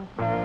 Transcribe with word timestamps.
Bueno, 0.00 0.40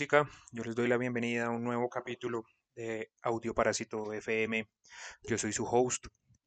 yo 0.00 0.64
les 0.64 0.74
doy 0.74 0.88
la 0.88 0.96
bienvenida 0.96 1.46
a 1.46 1.50
un 1.50 1.62
nuevo 1.62 1.90
capítulo 1.90 2.44
de 2.74 3.12
Audio 3.20 3.54
Parásito 3.54 4.14
FM. 4.14 4.66
Yo 5.24 5.36
soy 5.36 5.52
su 5.52 5.66
host 5.66 6.06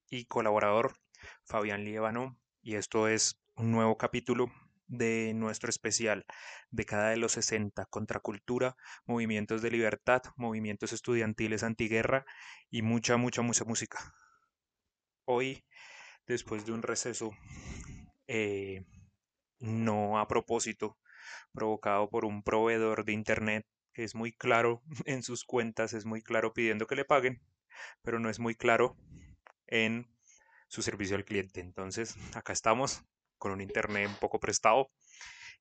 y 0.10 0.26
colaborador, 0.26 0.96
Fabián 1.44 1.86
Liébano, 1.86 2.40
y 2.64 2.78
esto 2.78 3.08
es 3.08 3.40
un 3.56 3.72
nuevo 3.72 3.96
capítulo 3.96 4.52
de 4.88 5.34
nuestro 5.36 5.70
especial 5.70 6.26
Década 6.72 7.12
de 7.12 7.18
los 7.18 7.34
60, 7.34 7.86
Contracultura, 7.92 8.76
Movimientos 9.06 9.62
de 9.62 9.70
Libertad, 9.70 10.24
Movimientos 10.36 10.92
Estudiantiles 10.92 11.62
Antiguerra 11.62 12.26
y 12.72 12.82
mucha, 12.82 13.18
mucha, 13.18 13.44
mucha 13.44 13.66
música. 13.66 14.16
Hoy, 15.26 15.64
después 16.26 16.66
de 16.66 16.72
un 16.72 16.82
receso 16.82 17.30
eh, 18.26 18.84
no 19.60 20.18
a 20.18 20.28
propósito, 20.28 20.98
provocado 21.54 22.10
por 22.10 22.26
un 22.26 22.44
proveedor 22.44 23.06
de 23.06 23.14
Internet 23.14 23.66
que 23.94 24.04
es 24.04 24.16
muy 24.16 24.32
claro 24.32 24.82
en 25.06 25.24
sus 25.24 25.44
cuentas, 25.46 25.94
es 25.94 26.06
muy 26.06 26.22
claro 26.22 26.54
pidiendo 26.54 26.88
que 26.88 26.96
le 26.96 27.06
paguen, 27.06 27.42
pero 28.02 28.20
no 28.20 28.30
es 28.30 28.40
muy 28.40 28.56
claro 28.56 28.98
en 29.68 30.08
su 30.68 30.82
servicio 30.82 31.16
al 31.16 31.26
cliente. 31.26 31.62
Entonces, 31.62 32.16
acá 32.36 32.54
estamos 32.54 33.04
con 33.38 33.52
un 33.52 33.62
Internet 33.62 34.08
un 34.10 34.16
poco 34.16 34.40
prestado 34.40 34.90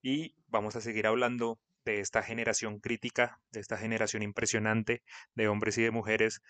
y 0.02 0.34
vamos 0.46 0.76
a 0.76 0.80
seguir 0.80 1.06
hablando 1.06 1.60
de 1.84 2.00
esta 2.00 2.22
generación 2.22 2.78
crítica, 2.78 3.40
de 3.50 3.60
esta 3.60 3.76
generación 3.76 4.22
impresionante 4.22 5.02
de 5.34 5.48
hombres 5.48 5.78
y 5.78 5.82
de 5.82 5.90
mujeres 5.90 6.40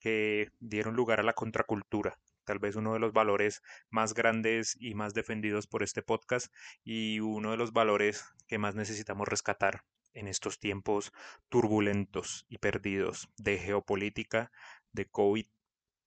que 0.00 0.50
dieron 0.60 0.94
lugar 0.94 1.20
a 1.20 1.22
la 1.22 1.32
contracultura, 1.32 2.18
tal 2.44 2.58
vez 2.58 2.76
uno 2.76 2.92
de 2.94 2.98
los 2.98 3.12
valores 3.12 3.62
más 3.90 4.14
grandes 4.14 4.76
y 4.80 4.94
más 4.94 5.14
defendidos 5.14 5.66
por 5.66 5.82
este 5.82 6.02
podcast 6.02 6.52
y 6.84 7.20
uno 7.20 7.50
de 7.50 7.56
los 7.56 7.72
valores 7.72 8.24
que 8.46 8.58
más 8.58 8.74
necesitamos 8.74 9.28
rescatar 9.28 9.84
en 10.14 10.28
estos 10.28 10.58
tiempos 10.58 11.12
turbulentos 11.48 12.46
y 12.48 12.58
perdidos 12.58 13.28
de 13.36 13.58
geopolítica, 13.58 14.50
de 14.92 15.06
COVID 15.06 15.46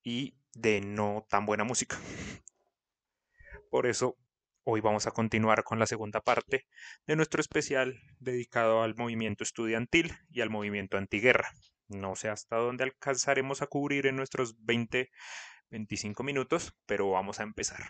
y 0.04 0.36
de 0.54 0.82
no 0.82 1.26
tan 1.30 1.46
buena 1.46 1.64
música. 1.64 1.98
Por 3.70 3.88
eso, 3.88 4.18
hoy 4.64 4.82
vamos 4.82 5.08
a 5.08 5.12
continuar 5.12 5.64
con 5.64 5.80
la 5.80 5.88
segunda 5.88 6.22
parte 6.22 6.66
de 7.08 7.16
nuestro 7.16 7.42
especial 7.42 8.00
dedicado 8.20 8.84
al 8.84 8.96
movimiento 8.96 9.44
estudiantil 9.44 10.14
y 10.30 10.42
al 10.42 10.50
movimiento 10.50 10.98
antiguerra. 10.98 11.52
No 11.88 12.16
sé 12.16 12.30
hasta 12.30 12.56
dónde 12.56 12.84
alcanzaremos 12.84 13.62
a 13.62 13.68
cubrir 13.68 14.08
en 14.08 14.16
nuestros 14.16 14.56
20 14.66 15.12
25 15.76 16.24
minutos, 16.24 16.74
pero 16.86 17.10
vamos 17.10 17.42
a 17.42 17.44
empezar. 17.44 17.90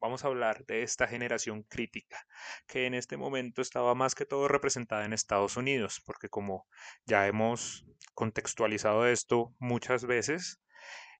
Vamos 0.00 0.22
a 0.22 0.28
hablar 0.28 0.64
de 0.66 0.84
esta 0.84 1.08
generación 1.08 1.64
crítica, 1.64 2.24
que 2.68 2.86
en 2.86 2.94
este 2.94 3.16
momento 3.16 3.62
estaba 3.62 3.96
más 3.96 4.14
que 4.14 4.26
todo 4.26 4.46
representada 4.46 5.04
en 5.04 5.12
Estados 5.12 5.56
Unidos, 5.56 6.00
porque 6.06 6.28
como 6.28 6.68
ya 7.04 7.26
hemos 7.26 7.84
contextualizado 8.14 9.08
esto 9.08 9.52
muchas 9.58 10.04
veces, 10.04 10.60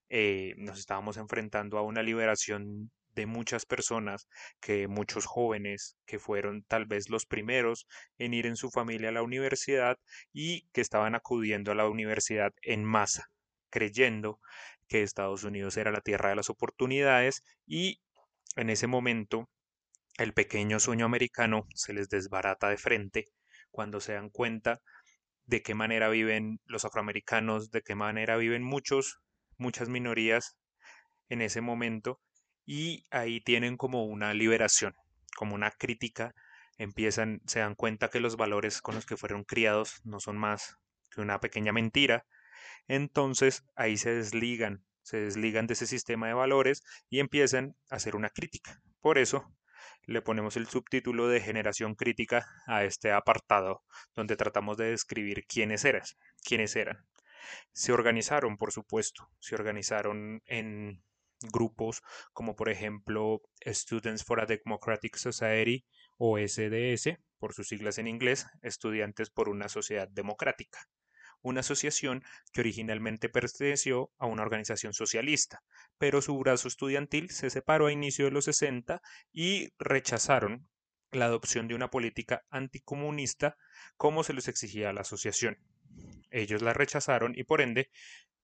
eh, 0.07 0.53
nos 0.57 0.79
estábamos 0.79 1.17
enfrentando 1.17 1.77
a 1.77 1.81
una 1.81 2.03
liberación 2.03 2.89
de 3.13 3.25
muchas 3.25 3.65
personas, 3.65 4.29
que 4.61 4.87
muchos 4.87 5.25
jóvenes 5.25 5.97
que 6.05 6.19
fueron 6.19 6.63
tal 6.63 6.85
vez 6.85 7.09
los 7.09 7.25
primeros 7.25 7.85
en 8.17 8.33
ir 8.33 8.45
en 8.45 8.55
su 8.55 8.69
familia 8.69 9.09
a 9.09 9.11
la 9.11 9.23
universidad 9.23 9.97
y 10.31 10.69
que 10.71 10.79
estaban 10.79 11.15
acudiendo 11.15 11.73
a 11.73 11.75
la 11.75 11.89
universidad 11.89 12.53
en 12.61 12.85
masa, 12.85 13.29
creyendo 13.69 14.39
que 14.87 15.03
Estados 15.03 15.43
Unidos 15.43 15.77
era 15.77 15.91
la 15.91 16.01
tierra 16.01 16.29
de 16.29 16.35
las 16.35 16.49
oportunidades 16.49 17.43
y 17.65 18.01
en 18.55 18.69
ese 18.69 18.87
momento 18.87 19.49
el 20.17 20.33
pequeño 20.33 20.79
sueño 20.79 21.05
americano 21.05 21.67
se 21.75 21.93
les 21.93 22.09
desbarata 22.09 22.69
de 22.69 22.77
frente 22.77 23.25
cuando 23.69 23.99
se 23.99 24.13
dan 24.13 24.29
cuenta 24.29 24.81
de 25.45 25.61
qué 25.61 25.75
manera 25.75 26.09
viven 26.09 26.59
los 26.65 26.85
afroamericanos, 26.85 27.71
de 27.71 27.81
qué 27.81 27.95
manera 27.95 28.37
viven 28.37 28.63
muchos, 28.63 29.19
muchas 29.57 29.89
minorías 29.89 30.57
en 31.29 31.41
ese 31.41 31.61
momento 31.61 32.19
y 32.65 33.05
ahí 33.11 33.41
tienen 33.41 33.77
como 33.77 34.05
una 34.05 34.33
liberación, 34.33 34.93
como 35.37 35.55
una 35.55 35.71
crítica, 35.71 36.33
empiezan, 36.77 37.41
se 37.45 37.59
dan 37.59 37.75
cuenta 37.75 38.09
que 38.09 38.19
los 38.19 38.35
valores 38.35 38.81
con 38.81 38.95
los 38.95 39.05
que 39.05 39.17
fueron 39.17 39.43
criados 39.43 40.01
no 40.03 40.19
son 40.19 40.37
más 40.37 40.77
que 41.11 41.21
una 41.21 41.39
pequeña 41.39 41.71
mentira 41.71 42.25
entonces 42.87 43.63
ahí 43.75 43.97
se 43.97 44.13
desligan, 44.13 44.85
se 45.01 45.17
desligan 45.17 45.67
de 45.67 45.73
ese 45.73 45.87
sistema 45.87 46.27
de 46.27 46.33
valores 46.33 46.83
y 47.09 47.19
empiezan 47.19 47.75
a 47.89 47.95
hacer 47.95 48.15
una 48.15 48.29
crítica. 48.29 48.81
Por 49.01 49.17
eso 49.17 49.53
le 50.03 50.21
ponemos 50.21 50.57
el 50.57 50.67
subtítulo 50.67 51.27
de 51.27 51.41
generación 51.41 51.95
crítica 51.95 52.45
a 52.65 52.83
este 52.83 53.11
apartado, 53.11 53.83
donde 54.15 54.37
tratamos 54.37 54.77
de 54.77 54.91
describir 54.91 55.45
quiénes 55.47 55.85
eran, 55.85 56.03
quiénes 56.43 56.75
eran. 56.75 57.05
Se 57.73 57.91
organizaron, 57.91 58.57
por 58.57 58.71
supuesto, 58.71 59.29
se 59.39 59.55
organizaron 59.55 60.41
en 60.45 61.03
grupos 61.53 62.01
como 62.33 62.55
por 62.55 62.69
ejemplo 62.69 63.41
Students 63.63 64.23
for 64.23 64.41
a 64.41 64.45
Democratic 64.45 65.17
Society 65.17 65.85
o 66.17 66.39
SDS, 66.39 67.19
por 67.37 67.53
sus 67.53 67.67
siglas 67.67 67.99
en 67.99 68.07
inglés, 68.07 68.47
Estudiantes 68.61 69.29
por 69.29 69.49
una 69.49 69.69
Sociedad 69.69 70.07
Democrática 70.09 70.79
una 71.41 71.61
asociación 71.61 72.23
que 72.51 72.61
originalmente 72.61 73.29
perteneció 73.29 74.11
a 74.17 74.25
una 74.25 74.43
organización 74.43 74.93
socialista, 74.93 75.63
pero 75.97 76.21
su 76.21 76.37
brazo 76.37 76.67
estudiantil 76.67 77.29
se 77.29 77.49
separó 77.49 77.87
a 77.87 77.91
inicio 77.91 78.25
de 78.25 78.31
los 78.31 78.45
60 78.45 79.01
y 79.31 79.73
rechazaron 79.79 80.67
la 81.11 81.25
adopción 81.25 81.67
de 81.67 81.75
una 81.75 81.89
política 81.89 82.43
anticomunista 82.49 83.57
como 83.95 84.23
se 84.23 84.33
les 84.33 84.47
exigía 84.47 84.89
a 84.89 84.93
la 84.93 85.01
asociación. 85.01 85.57
Ellos 86.31 86.61
la 86.61 86.73
rechazaron 86.73 87.33
y 87.35 87.43
por 87.43 87.61
ende 87.61 87.89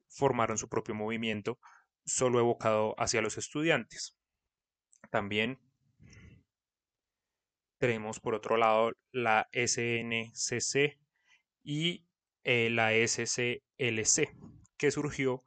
formaron 0.07 0.57
su 0.57 0.69
propio 0.69 0.95
movimiento 0.95 1.59
solo 2.05 2.39
evocado 2.39 2.95
hacia 2.97 3.21
los 3.21 3.37
estudiantes. 3.37 4.17
También 5.09 5.59
tenemos 7.77 8.19
por 8.19 8.35
otro 8.35 8.57
lado 8.57 8.93
la 9.11 9.49
SNCC 9.51 10.97
y 11.63 12.05
eh, 12.43 12.69
la 12.69 12.91
SCLC, 12.91 14.29
que 14.77 14.91
surgió 14.91 15.43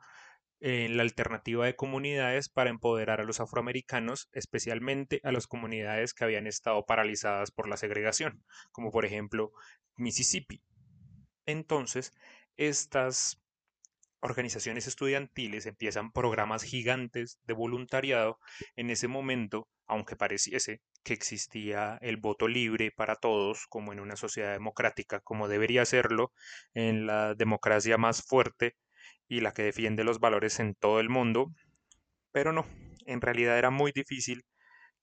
en 0.60 0.96
la 0.96 1.02
alternativa 1.02 1.66
de 1.66 1.76
comunidades 1.76 2.48
para 2.48 2.70
empoderar 2.70 3.20
a 3.20 3.24
los 3.24 3.40
afroamericanos, 3.40 4.28
especialmente 4.32 5.20
a 5.22 5.32
las 5.32 5.46
comunidades 5.46 6.14
que 6.14 6.24
habían 6.24 6.46
estado 6.46 6.84
paralizadas 6.86 7.50
por 7.50 7.68
la 7.68 7.76
segregación, 7.76 8.42
como 8.72 8.90
por 8.90 9.04
ejemplo 9.04 9.52
Mississippi. 9.96 10.62
Entonces, 11.44 12.12
estas 12.56 13.40
organizaciones 14.20 14.86
estudiantiles 14.86 15.66
empiezan 15.66 16.10
programas 16.10 16.62
gigantes 16.62 17.38
de 17.44 17.54
voluntariado. 17.54 18.38
En 18.74 18.90
ese 18.90 19.08
momento, 19.08 19.68
aunque 19.86 20.16
pareciese 20.16 20.80
que 21.06 21.14
existía 21.14 21.98
el 22.02 22.16
voto 22.16 22.48
libre 22.48 22.90
para 22.90 23.14
todos, 23.14 23.68
como 23.68 23.92
en 23.92 24.00
una 24.00 24.16
sociedad 24.16 24.52
democrática, 24.52 25.20
como 25.20 25.46
debería 25.46 25.84
serlo, 25.84 26.32
en 26.74 27.06
la 27.06 27.36
democracia 27.36 27.96
más 27.96 28.24
fuerte 28.24 28.74
y 29.28 29.38
la 29.40 29.52
que 29.52 29.62
defiende 29.62 30.02
los 30.02 30.18
valores 30.18 30.58
en 30.58 30.74
todo 30.74 30.98
el 30.98 31.08
mundo, 31.08 31.52
pero 32.32 32.52
no, 32.52 32.66
en 33.06 33.20
realidad 33.20 33.56
era 33.56 33.70
muy 33.70 33.92
difícil 33.92 34.42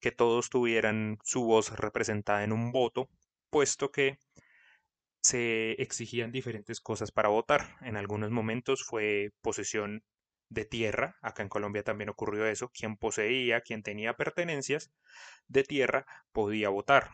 que 0.01 0.11
todos 0.11 0.49
tuvieran 0.49 1.19
su 1.23 1.45
voz 1.45 1.71
representada 1.79 2.43
en 2.43 2.51
un 2.51 2.73
voto, 2.73 3.07
puesto 3.49 3.89
que 3.89 4.17
se 5.21 5.71
exigían 5.81 6.33
diferentes 6.33 6.81
cosas 6.81 7.13
para 7.13 7.29
votar. 7.29 7.77
En 7.79 7.95
algunos 7.95 8.29
momentos 8.29 8.83
fue 8.83 9.31
posesión 9.41 10.03
de 10.49 10.65
tierra, 10.65 11.17
acá 11.21 11.43
en 11.43 11.49
Colombia 11.49 11.83
también 11.83 12.09
ocurrió 12.09 12.45
eso, 12.45 12.69
quien 12.69 12.97
poseía, 12.97 13.61
quien 13.61 13.83
tenía 13.83 14.15
pertenencias 14.15 14.91
de 15.47 15.63
tierra 15.63 16.05
podía 16.31 16.69
votar. 16.69 17.11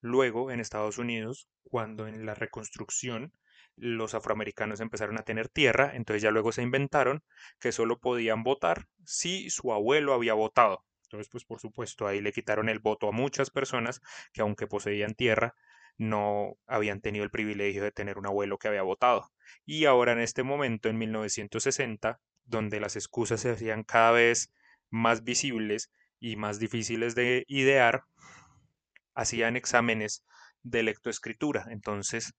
Luego, 0.00 0.50
en 0.50 0.60
Estados 0.60 0.98
Unidos, 0.98 1.48
cuando 1.64 2.06
en 2.06 2.26
la 2.26 2.34
reconstrucción 2.34 3.32
los 3.76 4.14
afroamericanos 4.14 4.80
empezaron 4.80 5.18
a 5.18 5.24
tener 5.24 5.48
tierra, 5.48 5.92
entonces 5.94 6.22
ya 6.22 6.30
luego 6.30 6.52
se 6.52 6.62
inventaron 6.62 7.22
que 7.60 7.72
solo 7.72 7.98
podían 8.00 8.42
votar 8.42 8.86
si 9.04 9.50
su 9.50 9.72
abuelo 9.72 10.14
había 10.14 10.34
votado. 10.34 10.84
Entonces, 11.04 11.28
pues 11.30 11.44
por 11.44 11.60
supuesto, 11.60 12.06
ahí 12.06 12.20
le 12.20 12.32
quitaron 12.32 12.68
el 12.68 12.78
voto 12.78 13.08
a 13.08 13.12
muchas 13.12 13.50
personas 13.50 14.00
que 14.32 14.40
aunque 14.40 14.66
poseían 14.66 15.14
tierra, 15.14 15.54
no 15.98 16.56
habían 16.66 17.00
tenido 17.00 17.24
el 17.24 17.30
privilegio 17.30 17.82
de 17.82 17.92
tener 17.92 18.18
un 18.18 18.26
abuelo 18.26 18.58
que 18.58 18.68
había 18.68 18.82
votado. 18.82 19.30
Y 19.64 19.84
ahora 19.84 20.12
en 20.12 20.20
este 20.20 20.42
momento, 20.42 20.88
en 20.88 20.98
1960, 20.98 22.20
donde 22.46 22.80
las 22.80 22.96
excusas 22.96 23.40
se 23.40 23.50
hacían 23.50 23.82
cada 23.84 24.12
vez 24.12 24.52
más 24.90 25.24
visibles 25.24 25.90
y 26.18 26.36
más 26.36 26.58
difíciles 26.58 27.14
de 27.14 27.44
idear, 27.48 28.04
hacían 29.14 29.56
exámenes 29.56 30.24
de 30.62 30.82
lectoescritura. 30.82 31.66
Entonces, 31.70 32.34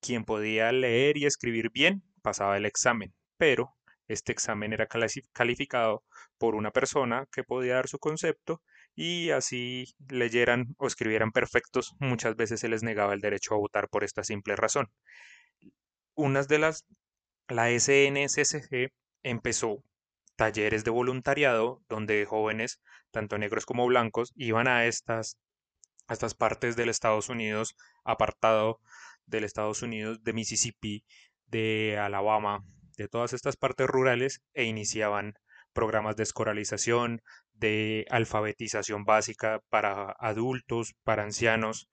quien 0.00 0.24
podía 0.24 0.72
leer 0.72 1.16
y 1.16 1.26
escribir 1.26 1.70
bien 1.70 2.02
pasaba 2.22 2.56
el 2.56 2.66
examen, 2.66 3.14
pero 3.36 3.74
este 4.08 4.32
examen 4.32 4.72
era 4.72 4.88
calificado 5.32 6.02
por 6.38 6.54
una 6.54 6.70
persona 6.70 7.26
que 7.30 7.44
podía 7.44 7.74
dar 7.74 7.88
su 7.88 7.98
concepto 7.98 8.62
y 8.94 9.30
así 9.30 9.84
leyeran 10.08 10.74
o 10.78 10.86
escribieran 10.86 11.30
perfectos, 11.30 11.94
muchas 12.00 12.34
veces 12.34 12.60
se 12.60 12.68
les 12.68 12.82
negaba 12.82 13.14
el 13.14 13.20
derecho 13.20 13.54
a 13.54 13.58
votar 13.58 13.88
por 13.88 14.04
esta 14.04 14.24
simple 14.24 14.56
razón. 14.56 14.90
Unas 16.14 16.48
de 16.48 16.58
las, 16.58 16.84
la 17.48 17.68
SNSSG 17.70 18.90
empezó 19.22 19.82
talleres 20.36 20.84
de 20.84 20.90
voluntariado 20.90 21.82
donde 21.88 22.24
jóvenes, 22.24 22.80
tanto 23.10 23.38
negros 23.38 23.66
como 23.66 23.86
blancos, 23.86 24.32
iban 24.36 24.68
a 24.68 24.86
estas, 24.86 25.36
estas 26.08 26.34
partes 26.34 26.76
del 26.76 26.88
Estados 26.88 27.28
Unidos, 27.28 27.76
apartado 28.04 28.80
del 29.26 29.44
Estados 29.44 29.82
Unidos, 29.82 30.22
de 30.22 30.32
Mississippi, 30.32 31.04
de 31.46 31.98
Alabama, 32.00 32.64
de 32.96 33.08
todas 33.08 33.32
estas 33.32 33.56
partes 33.56 33.86
rurales 33.86 34.42
e 34.54 34.64
iniciaban 34.64 35.34
programas 35.72 36.16
de 36.16 36.24
escolarización, 36.24 37.22
de 37.52 38.06
alfabetización 38.10 39.04
básica 39.04 39.60
para 39.68 40.12
adultos, 40.18 40.94
para 41.04 41.22
ancianos, 41.22 41.88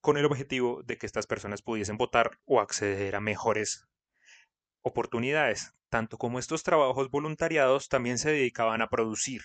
con 0.00 0.18
el 0.18 0.26
objetivo 0.26 0.82
de 0.82 0.98
que 0.98 1.06
estas 1.06 1.26
personas 1.26 1.62
pudiesen 1.62 1.96
votar 1.96 2.38
o 2.44 2.60
acceder 2.60 3.16
a 3.16 3.20
mejores 3.20 3.86
oportunidades. 4.84 5.72
Tanto 5.88 6.18
como 6.18 6.38
estos 6.38 6.62
trabajos 6.62 7.10
voluntariados 7.10 7.88
también 7.88 8.18
se 8.18 8.30
dedicaban 8.30 8.82
a 8.82 8.88
producir, 8.88 9.42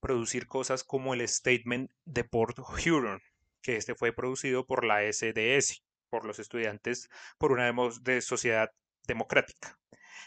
producir 0.00 0.46
cosas 0.46 0.84
como 0.84 1.14
el 1.14 1.26
Statement 1.26 1.90
de 2.04 2.24
Port 2.24 2.58
Huron, 2.58 3.20
que 3.62 3.76
este 3.76 3.94
fue 3.94 4.12
producido 4.12 4.66
por 4.66 4.84
la 4.84 5.02
SDS, 5.02 5.82
por 6.10 6.24
los 6.24 6.38
estudiantes, 6.38 7.08
por 7.38 7.52
una 7.52 7.72
de 8.02 8.20
sociedad 8.20 8.70
democrática. 9.06 9.78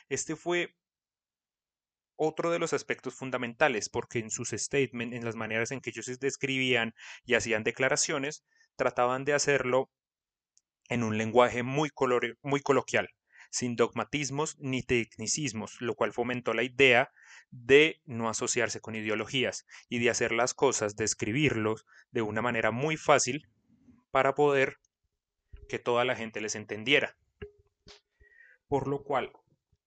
Este 0.07 0.35
fue 0.35 0.73
otro 2.15 2.49
de 2.49 2.59
los 2.59 2.71
aspectos 2.71 3.13
fundamentales, 3.13 3.89
porque 3.89 4.19
en 4.19 4.31
sus 4.31 4.51
statements, 4.51 5.17
en 5.17 5.25
las 5.25 5.35
maneras 5.35 5.71
en 5.71 5.81
que 5.81 5.89
ellos 5.89 6.05
se 6.05 6.15
describían 6.15 6.93
y 7.25 7.33
hacían 7.33 7.63
declaraciones, 7.65 8.45
trataban 8.77 9.25
de 9.25 9.33
hacerlo 9.33 9.89
en 10.87 11.03
un 11.03 11.17
lenguaje 11.17 11.63
muy, 11.63 11.91
muy 12.41 12.61
coloquial, 12.61 13.09
sin 13.55 13.77
dogmatismos 13.77 14.57
ni 14.59 14.83
tecnicismos, 14.83 15.79
lo 15.79 15.95
cual 15.95 16.11
fomentó 16.11 16.53
la 16.53 16.63
idea 16.63 17.13
de 17.51 18.01
no 18.03 18.27
asociarse 18.27 18.81
con 18.81 18.95
ideologías 18.95 19.65
y 19.87 19.99
de 19.99 20.09
hacer 20.09 20.33
las 20.33 20.53
cosas, 20.53 20.97
de 20.97 21.05
escribirlos 21.05 21.85
de 22.11 22.21
una 22.21 22.41
manera 22.41 22.71
muy 22.71 22.97
fácil 22.97 23.47
para 24.11 24.35
poder 24.35 24.75
que 25.69 25.79
toda 25.79 26.03
la 26.03 26.17
gente 26.17 26.41
les 26.41 26.55
entendiera. 26.55 27.15
Por 28.67 28.89
lo 28.89 29.03
cual, 29.03 29.31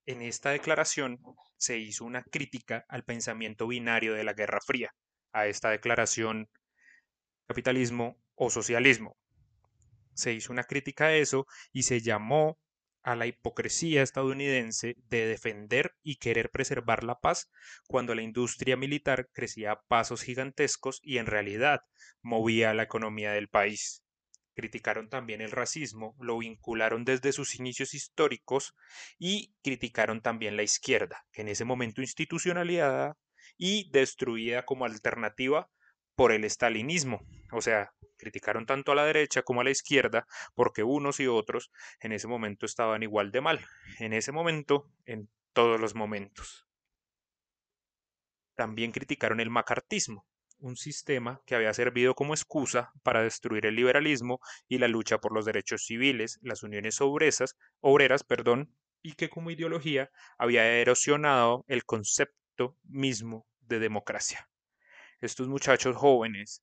en 0.07 0.23
esta 0.23 0.49
declaración 0.49 1.21
se 1.59 1.77
hizo 1.77 2.07
una 2.07 2.23
crítica 2.23 2.87
al 2.89 3.05
pensamiento 3.05 3.67
binario 3.67 4.15
de 4.15 4.25
la 4.25 4.33
Guerra 4.33 4.61
Fría, 4.65 4.95
a 5.33 5.47
esta 5.47 5.69
declaración 5.69 6.49
capitalismo 7.47 8.19
o 8.35 8.49
socialismo. 8.49 9.19
Se 10.15 10.33
hizo 10.33 10.55
una 10.55 10.65
crítica 10.65 11.09
a 11.09 11.17
eso 11.17 11.47
y 11.71 11.83
se 11.83 12.01
llamó 12.01 12.59
a 13.03 13.17
la 13.17 13.27
hipocresía 13.27 14.03
estadounidense 14.03 14.97
de 15.09 15.27
defender 15.27 15.95
y 16.03 16.17
querer 16.17 16.51
preservar 16.51 17.05
la 17.05 17.21
paz 17.21 17.51
cuando 17.87 18.15
la 18.15 18.23
industria 18.23 18.77
militar 18.77 19.29
crecía 19.33 19.73
a 19.73 19.83
pasos 19.83 20.23
gigantescos 20.23 21.01
y 21.03 21.19
en 21.19 21.27
realidad 21.27 21.81
movía 22.23 22.75
la 22.75 22.83
economía 22.83 23.33
del 23.33 23.49
país. 23.49 24.03
Criticaron 24.55 25.09
también 25.09 25.41
el 25.41 25.53
racismo, 25.53 26.17
lo 26.19 26.39
vincularon 26.39 27.05
desde 27.05 27.33
sus 27.33 27.55
inicios 27.55 27.95
históricos 27.95 28.75
y 29.19 29.55
criticaron 29.63 30.21
también 30.21 30.57
la 30.57 30.65
izquierda, 30.65 31.25
que 31.33 31.43
en 31.43 31.49
ese 31.49 31.65
momento 31.65 32.01
institucionalizada 32.01 33.17
y 33.57 33.89
destruida 33.91 34.65
como 34.65 34.85
alternativa 34.85 35.71
por 36.19 36.33
el 36.33 36.45
estalinismo. 36.45 37.25
O 37.53 37.61
sea, 37.61 37.93
criticaron 38.17 38.67
tanto 38.67 38.91
a 38.91 38.97
la 38.97 39.05
derecha 39.05 39.43
como 39.43 39.61
a 39.61 39.65
la 39.65 39.71
izquierda 39.71 40.27
porque 40.57 40.83
unos 40.83 41.21
y 41.21 41.29
otros 41.29 41.71
en 42.01 42.11
ese 42.11 42.27
momento 42.27 42.67
estaban 42.67 43.05
igual 43.05 43.31
de 43.31 43.41
mal. 43.41 43.65
En 44.01 44.13
ese 44.13 44.33
momento, 44.33 44.91
en 45.07 45.31
todos 45.53 45.79
los 45.79 45.95
momentos. 45.95 46.67
También 48.57 48.91
criticaron 48.91 49.39
el 49.39 49.49
macartismo, 49.49 50.27
un 50.59 50.77
sistema 50.77 51.41
que 51.47 51.55
había 51.55 51.73
servido 51.73 52.17
como 52.17 52.35
excusa 52.35 52.91
para 53.05 53.23
destruir 53.23 53.65
el 53.67 53.77
liberalismo 53.77 54.41
y 54.67 54.79
la 54.79 54.89
lucha 54.89 55.19
por 55.19 55.33
los 55.33 55.45
derechos 55.45 55.85
civiles, 55.85 56.41
las 56.43 56.65
uniones 56.65 57.01
obreras, 57.01 58.25
perdón, 58.25 58.75
y 59.03 59.13
que 59.13 59.29
como 59.31 59.53
ideología 59.53 60.11
había 60.37 60.67
erosionado 60.67 61.65
el 61.69 61.85
concepto 61.85 62.77
mismo 62.83 63.47
de 63.61 63.79
democracia. 63.79 64.49
Estos 65.21 65.49
muchachos 65.49 65.97
jóvenes, 65.97 66.63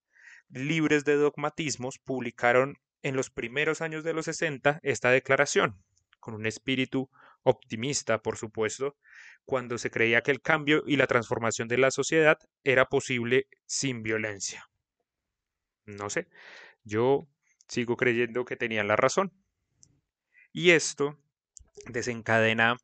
libres 0.50 1.06
de 1.06 1.16
dogmatismos, 1.16 2.00
publicaron 2.00 2.78
en 3.02 3.16
los 3.16 3.30
primeros 3.30 3.82
años 3.82 4.04
de 4.04 4.14
los 4.14 4.26
60 4.26 4.80
esta 4.84 5.12
declaración, 5.12 5.84
con 6.20 6.34
un 6.34 6.46
espíritu 6.46 7.10
optimista, 7.44 8.22
por 8.22 8.38
supuesto, 8.38 8.96
cuando 9.46 9.78
se 9.78 9.92
creía 9.92 10.22
que 10.22 10.32
el 10.32 10.42
cambio 10.42 10.84
y 10.88 10.96
la 10.96 11.08
transformación 11.08 11.68
de 11.68 11.78
la 11.78 11.92
sociedad 11.92 12.40
era 12.64 12.86
posible 12.86 13.48
sin 13.66 14.02
violencia. 14.02 14.68
No 15.86 16.10
sé, 16.10 16.28
yo 16.84 17.28
sigo 17.68 17.96
creyendo 17.96 18.46
que 18.46 18.56
tenían 18.56 18.88
la 18.88 18.96
razón. 18.96 19.32
Y 20.52 20.72
esto 20.72 21.20
desencadena 21.88 22.78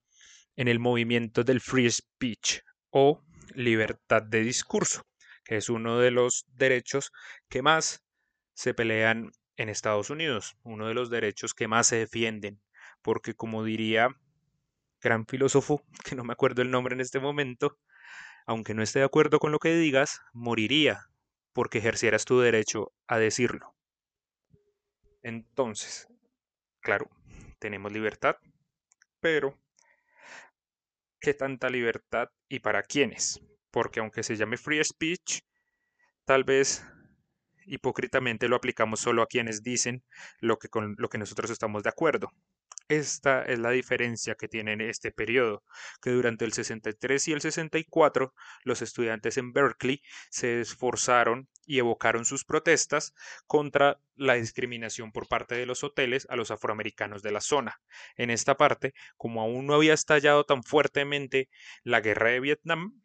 en 0.55 0.67
el 0.67 0.79
movimiento 0.79 1.43
del 1.43 1.61
free 1.61 1.89
speech 1.89 2.59
o 2.89 3.23
libertad 3.55 4.21
de 4.21 4.41
discurso, 4.41 5.03
es 5.51 5.67
uno 5.67 5.99
de 5.99 6.11
los 6.11 6.45
derechos 6.53 7.11
que 7.49 7.61
más 7.61 8.01
se 8.53 8.73
pelean 8.73 9.31
en 9.57 9.67
Estados 9.67 10.09
Unidos, 10.09 10.55
uno 10.63 10.87
de 10.87 10.93
los 10.93 11.09
derechos 11.09 11.53
que 11.53 11.67
más 11.67 11.87
se 11.87 11.97
defienden, 11.97 12.61
porque 13.01 13.33
como 13.33 13.65
diría 13.65 14.15
gran 15.01 15.25
filósofo, 15.27 15.83
que 16.05 16.15
no 16.15 16.23
me 16.23 16.31
acuerdo 16.31 16.61
el 16.61 16.71
nombre 16.71 16.95
en 16.95 17.01
este 17.01 17.19
momento, 17.19 17.77
aunque 18.47 18.73
no 18.73 18.81
esté 18.81 18.99
de 18.99 19.05
acuerdo 19.05 19.39
con 19.39 19.51
lo 19.51 19.59
que 19.59 19.75
digas, 19.75 20.21
moriría 20.31 21.09
porque 21.51 21.79
ejercieras 21.79 22.23
tu 22.23 22.39
derecho 22.39 22.93
a 23.07 23.19
decirlo. 23.19 23.75
Entonces, 25.21 26.07
claro, 26.79 27.09
tenemos 27.59 27.91
libertad, 27.91 28.37
pero 29.19 29.59
¿qué 31.19 31.33
tanta 31.33 31.69
libertad 31.69 32.29
y 32.47 32.59
para 32.59 32.83
quiénes? 32.83 33.41
Porque 33.71 33.99
aunque 33.99 34.23
se 34.23 34.35
llame 34.35 34.57
free 34.57 34.83
speech, 34.83 35.41
tal 36.25 36.43
vez 36.43 36.85
hipócritamente 37.65 38.47
lo 38.47 38.55
aplicamos 38.55 38.99
solo 38.99 39.21
a 39.21 39.27
quienes 39.27 39.63
dicen 39.63 40.03
lo 40.39 40.57
que 40.57 40.69
con 40.69 40.95
lo 40.97 41.09
que 41.09 41.17
nosotros 41.17 41.49
estamos 41.51 41.83
de 41.83 41.89
acuerdo. 41.89 42.31
Esta 42.91 43.43
es 43.43 43.57
la 43.57 43.69
diferencia 43.69 44.35
que 44.35 44.49
tiene 44.49 44.73
en 44.73 44.81
este 44.81 45.13
periodo, 45.13 45.63
que 46.01 46.09
durante 46.09 46.43
el 46.43 46.51
63 46.51 47.29
y 47.29 47.31
el 47.31 47.39
64 47.39 48.33
los 48.65 48.81
estudiantes 48.81 49.37
en 49.37 49.53
Berkeley 49.53 50.01
se 50.29 50.59
esforzaron 50.59 51.47
y 51.65 51.79
evocaron 51.79 52.25
sus 52.25 52.43
protestas 52.43 53.13
contra 53.47 54.01
la 54.15 54.33
discriminación 54.33 55.13
por 55.13 55.29
parte 55.29 55.55
de 55.55 55.65
los 55.65 55.85
hoteles 55.85 56.27
a 56.29 56.35
los 56.35 56.51
afroamericanos 56.51 57.23
de 57.23 57.31
la 57.31 57.39
zona. 57.39 57.79
En 58.17 58.29
esta 58.29 58.57
parte, 58.57 58.93
como 59.15 59.41
aún 59.41 59.67
no 59.67 59.75
había 59.75 59.93
estallado 59.93 60.43
tan 60.43 60.61
fuertemente 60.61 61.47
la 61.83 62.01
guerra 62.01 62.31
de 62.31 62.41
Vietnam, 62.41 63.01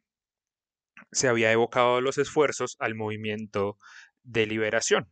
se 1.13 1.29
había 1.29 1.53
evocado 1.53 2.01
los 2.01 2.19
esfuerzos 2.19 2.77
al 2.79 2.95
movimiento 2.95 3.77
de 4.23 4.47
liberación. 4.47 5.11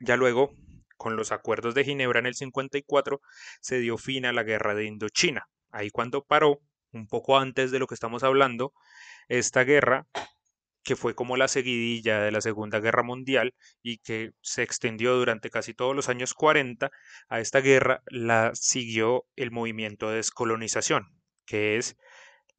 Ya 0.00 0.16
luego, 0.16 0.52
con 0.96 1.16
los 1.16 1.32
acuerdos 1.32 1.74
de 1.74 1.84
Ginebra 1.84 2.18
en 2.20 2.26
el 2.26 2.34
54 2.34 3.20
se 3.60 3.78
dio 3.78 3.98
fin 3.98 4.26
a 4.26 4.32
la 4.32 4.42
guerra 4.42 4.74
de 4.74 4.84
Indochina. 4.84 5.48
Ahí 5.70 5.90
cuando 5.90 6.24
paró, 6.24 6.60
un 6.92 7.06
poco 7.06 7.38
antes 7.38 7.70
de 7.70 7.78
lo 7.78 7.86
que 7.86 7.94
estamos 7.94 8.22
hablando, 8.22 8.72
esta 9.28 9.64
guerra 9.64 10.06
que 10.82 10.96
fue 10.96 11.14
como 11.14 11.36
la 11.36 11.48
seguidilla 11.48 12.20
de 12.22 12.30
la 12.32 12.40
Segunda 12.40 12.80
Guerra 12.80 13.02
Mundial 13.02 13.54
y 13.82 13.98
que 13.98 14.30
se 14.40 14.62
extendió 14.62 15.16
durante 15.16 15.50
casi 15.50 15.74
todos 15.74 15.94
los 15.94 16.08
años 16.08 16.32
40, 16.32 16.90
a 17.28 17.40
esta 17.40 17.60
guerra 17.60 18.02
la 18.06 18.52
siguió 18.54 19.26
el 19.36 19.50
movimiento 19.50 20.08
de 20.08 20.16
descolonización, 20.16 21.04
que 21.44 21.76
es 21.76 21.96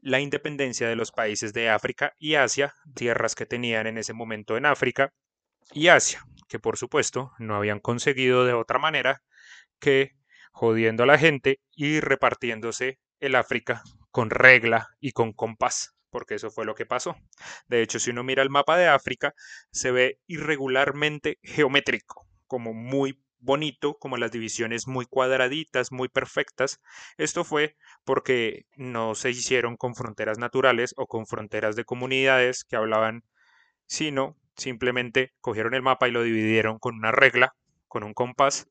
la 0.01 0.19
independencia 0.19 0.87
de 0.87 0.95
los 0.95 1.11
países 1.11 1.53
de 1.53 1.69
África 1.69 2.13
y 2.17 2.35
Asia, 2.35 2.73
tierras 2.95 3.35
que 3.35 3.45
tenían 3.45 3.87
en 3.87 3.97
ese 3.97 4.13
momento 4.13 4.57
en 4.57 4.65
África 4.65 5.13
y 5.71 5.87
Asia, 5.87 6.23
que 6.47 6.59
por 6.59 6.77
supuesto 6.77 7.31
no 7.39 7.55
habían 7.55 7.79
conseguido 7.79 8.45
de 8.45 8.53
otra 8.53 8.79
manera 8.79 9.21
que 9.79 10.15
jodiendo 10.51 11.03
a 11.03 11.05
la 11.05 11.17
gente 11.17 11.61
y 11.71 11.99
repartiéndose 11.99 12.99
el 13.19 13.35
África 13.35 13.83
con 14.11 14.29
regla 14.29 14.89
y 14.99 15.11
con 15.11 15.33
compás, 15.33 15.95
porque 16.09 16.35
eso 16.35 16.49
fue 16.49 16.65
lo 16.65 16.75
que 16.75 16.85
pasó. 16.85 17.15
De 17.67 17.81
hecho, 17.81 17.99
si 17.99 18.11
uno 18.11 18.23
mira 18.23 18.43
el 18.43 18.49
mapa 18.49 18.77
de 18.77 18.87
África, 18.87 19.33
se 19.71 19.91
ve 19.91 20.19
irregularmente 20.27 21.37
geométrico, 21.43 22.27
como 22.47 22.73
muy 22.73 23.21
bonito, 23.39 23.95
como 23.97 24.17
las 24.17 24.31
divisiones 24.31 24.87
muy 24.87 25.05
cuadraditas, 25.05 25.91
muy 25.91 26.09
perfectas. 26.09 26.79
Esto 27.17 27.43
fue 27.43 27.75
porque 28.03 28.65
no 28.75 29.15
se 29.15 29.31
hicieron 29.31 29.77
con 29.77 29.95
fronteras 29.95 30.37
naturales 30.37 30.93
o 30.97 31.07
con 31.07 31.25
fronteras 31.25 31.75
de 31.75 31.85
comunidades 31.85 32.63
que 32.63 32.75
hablaban, 32.75 33.23
sino 33.87 34.37
simplemente 34.55 35.33
cogieron 35.41 35.73
el 35.73 35.81
mapa 35.81 36.07
y 36.07 36.11
lo 36.11 36.23
dividieron 36.23 36.79
con 36.79 36.95
una 36.95 37.11
regla, 37.11 37.55
con 37.87 38.03
un 38.03 38.13
compás, 38.13 38.67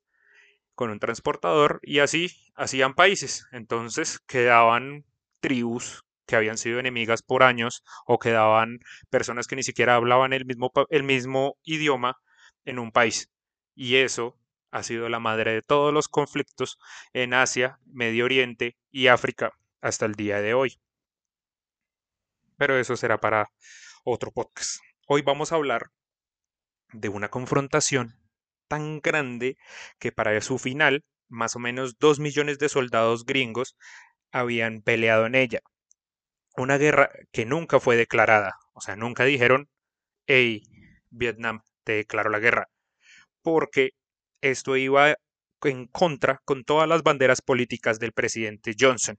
con 0.75 0.91
un 0.91 1.01
transportador 1.01 1.81
y 1.83 2.01
así 2.01 2.31
hacían 2.55 2.95
países. 2.95 3.47
Entonces 3.53 4.21
quedaban 4.27 5.05
tribus 5.41 6.05
que 6.27 6.37
habían 6.37 6.59
sido 6.59 6.79
enemigas 6.79 7.23
por 7.23 7.43
años 7.43 7.83
o 8.07 8.19
quedaban 8.19 8.81
personas 9.11 9.47
que 9.47 9.57
ni 9.57 9.63
siquiera 9.63 9.97
hablaban 9.97 10.33
el 10.33 10.45
mismo, 10.45 10.71
el 10.91 11.03
mismo 11.03 11.57
idioma 11.65 12.17
en 12.65 12.79
un 12.79 12.93
país. 12.93 13.31
Y 13.75 13.97
eso 13.97 14.39
ha 14.71 14.83
sido 14.83 15.09
la 15.09 15.21
madre 15.21 15.53
de 15.53 15.63
todos 15.63 15.93
los 15.93 16.09
conflictos 16.09 16.79
en 17.13 17.35
Asia, 17.35 17.79
Medio 17.87 18.25
Oriente 18.25 18.77
y 18.91 19.09
África 19.09 19.53
hasta 19.81 20.07
el 20.07 20.15
día 20.15 20.41
de 20.41 20.55
hoy. 20.55 20.81
Pero 22.57 22.79
eso 22.79 22.97
será 22.97 23.19
para 23.19 23.51
otro 24.05 24.31
podcast. 24.33 24.81
Hoy 25.07 25.23
vamos 25.23 25.53
a 25.53 25.57
hablar 25.57 25.91
de 26.93 27.09
una 27.09 27.29
confrontación 27.29 28.15
tan 28.69 29.01
grande 29.01 29.57
que 29.99 30.13
para 30.13 30.39
su 30.41 30.59
final, 30.59 31.05
más 31.29 31.57
o 31.57 31.59
menos 31.59 31.99
dos 31.99 32.19
millones 32.19 32.59
de 32.59 32.69
soldados 32.69 33.25
gringos 33.25 33.77
habían 34.31 34.83
peleado 34.83 35.27
en 35.27 35.35
ella. 35.35 35.61
Una 36.57 36.77
guerra 36.77 37.11
que 37.33 37.47
nunca 37.47 37.81
fue 37.81 37.97
declarada, 37.97 38.57
o 38.73 38.81
sea, 38.81 38.97
nunca 38.97 39.25
dijeron, 39.25 39.69
hey, 40.27 40.63
Vietnam, 41.11 41.63
te 41.85 41.93
declaro 41.93 42.31
la 42.31 42.41
guerra, 42.41 42.69
porque 43.43 43.93
esto 44.41 44.77
iba 44.77 45.17
en 45.65 45.87
contra 45.87 46.41
con 46.45 46.65
todas 46.65 46.89
las 46.89 47.03
banderas 47.03 47.43
políticas 47.43 47.99
del 47.99 48.13
presidente 48.13 48.75
Johnson, 48.79 49.19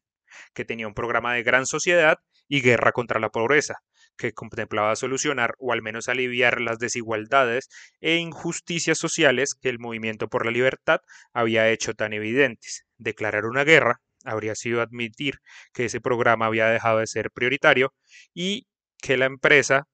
que 0.54 0.66
tenía 0.66 0.88
un 0.88 0.94
programa 0.94 1.34
de 1.34 1.44
gran 1.44 1.66
sociedad 1.66 2.20
y 2.48 2.62
guerra 2.62 2.92
contra 2.92 3.20
la 3.20 3.30
pobreza, 3.30 3.76
que 4.18 4.34
contemplaba 4.34 4.96
solucionar 4.96 5.56
o 5.60 5.74
al 5.74 5.82
menos 5.82 6.10
aliviar 6.10 6.62
las 6.62 6.80
desigualdades 6.80 7.70
e 8.02 8.18
injusticias 8.18 8.98
sociales 8.98 9.56
que 9.56 9.70
el 9.70 9.80
movimiento 9.80 10.28
por 10.30 10.46
la 10.46 10.52
libertad 10.52 11.00
había 11.34 11.70
hecho 11.70 11.94
tan 11.94 12.14
evidentes. 12.14 12.86
Declarar 12.98 13.46
una 13.46 13.64
guerra 13.64 14.02
habría 14.26 14.56
sido 14.56 14.82
admitir 14.82 15.40
que 15.74 15.86
ese 15.86 16.02
programa 16.02 16.48
había 16.48 16.68
dejado 16.68 17.00
de 17.00 17.08
ser 17.08 17.32
prioritario 17.32 17.94
y 18.34 18.68
que 19.02 19.18
la 19.18 19.26
empresa, 19.26 19.88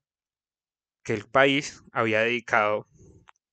que 1.03 1.13
el 1.13 1.27
país 1.27 1.84
había 1.91 2.22
dedicado 2.22 2.88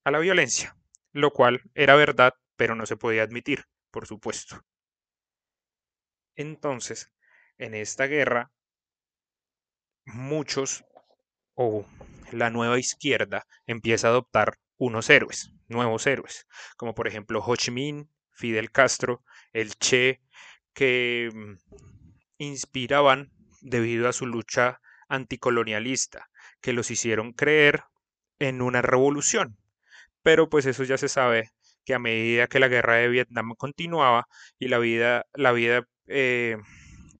a 0.04 0.10
la 0.10 0.18
violencia 0.18 0.74
lo 1.12 1.30
cual 1.30 1.62
era 1.74 1.94
verdad, 1.94 2.34
pero 2.56 2.74
no 2.74 2.86
se 2.86 2.96
podía 2.96 3.22
admitir, 3.22 3.64
por 3.90 4.06
supuesto. 4.06 4.64
Entonces, 6.34 7.12
en 7.58 7.74
esta 7.74 8.06
guerra, 8.06 8.50
muchos 10.04 10.84
o 11.54 11.86
la 12.32 12.50
nueva 12.50 12.78
izquierda 12.78 13.46
empieza 13.66 14.08
a 14.08 14.10
adoptar 14.10 14.58
unos 14.78 15.10
héroes, 15.10 15.52
nuevos 15.68 16.06
héroes, 16.06 16.46
como 16.76 16.94
por 16.94 17.06
ejemplo 17.06 17.40
Ho 17.40 17.56
Chi 17.56 17.70
Minh, 17.70 18.08
Fidel 18.30 18.72
Castro, 18.72 19.22
el 19.52 19.74
Che, 19.76 20.20
que 20.72 21.30
mm, 21.32 21.54
inspiraban 22.38 23.30
debido 23.60 24.08
a 24.08 24.12
su 24.12 24.26
lucha 24.26 24.80
anticolonialista, 25.08 26.30
que 26.60 26.72
los 26.72 26.90
hicieron 26.90 27.32
creer 27.32 27.84
en 28.38 28.62
una 28.62 28.82
revolución, 28.82 29.58
pero 30.22 30.48
pues 30.48 30.66
eso 30.66 30.84
ya 30.84 30.98
se 30.98 31.08
sabe 31.08 31.50
que 31.84 31.94
a 31.94 31.98
medida 31.98 32.46
que 32.46 32.60
la 32.60 32.68
guerra 32.68 32.96
de 32.96 33.08
Vietnam 33.08 33.54
continuaba 33.56 34.26
y 34.58 34.68
la 34.68 34.78
vida, 34.78 35.26
la 35.34 35.52
vida 35.52 35.84
eh, 36.06 36.56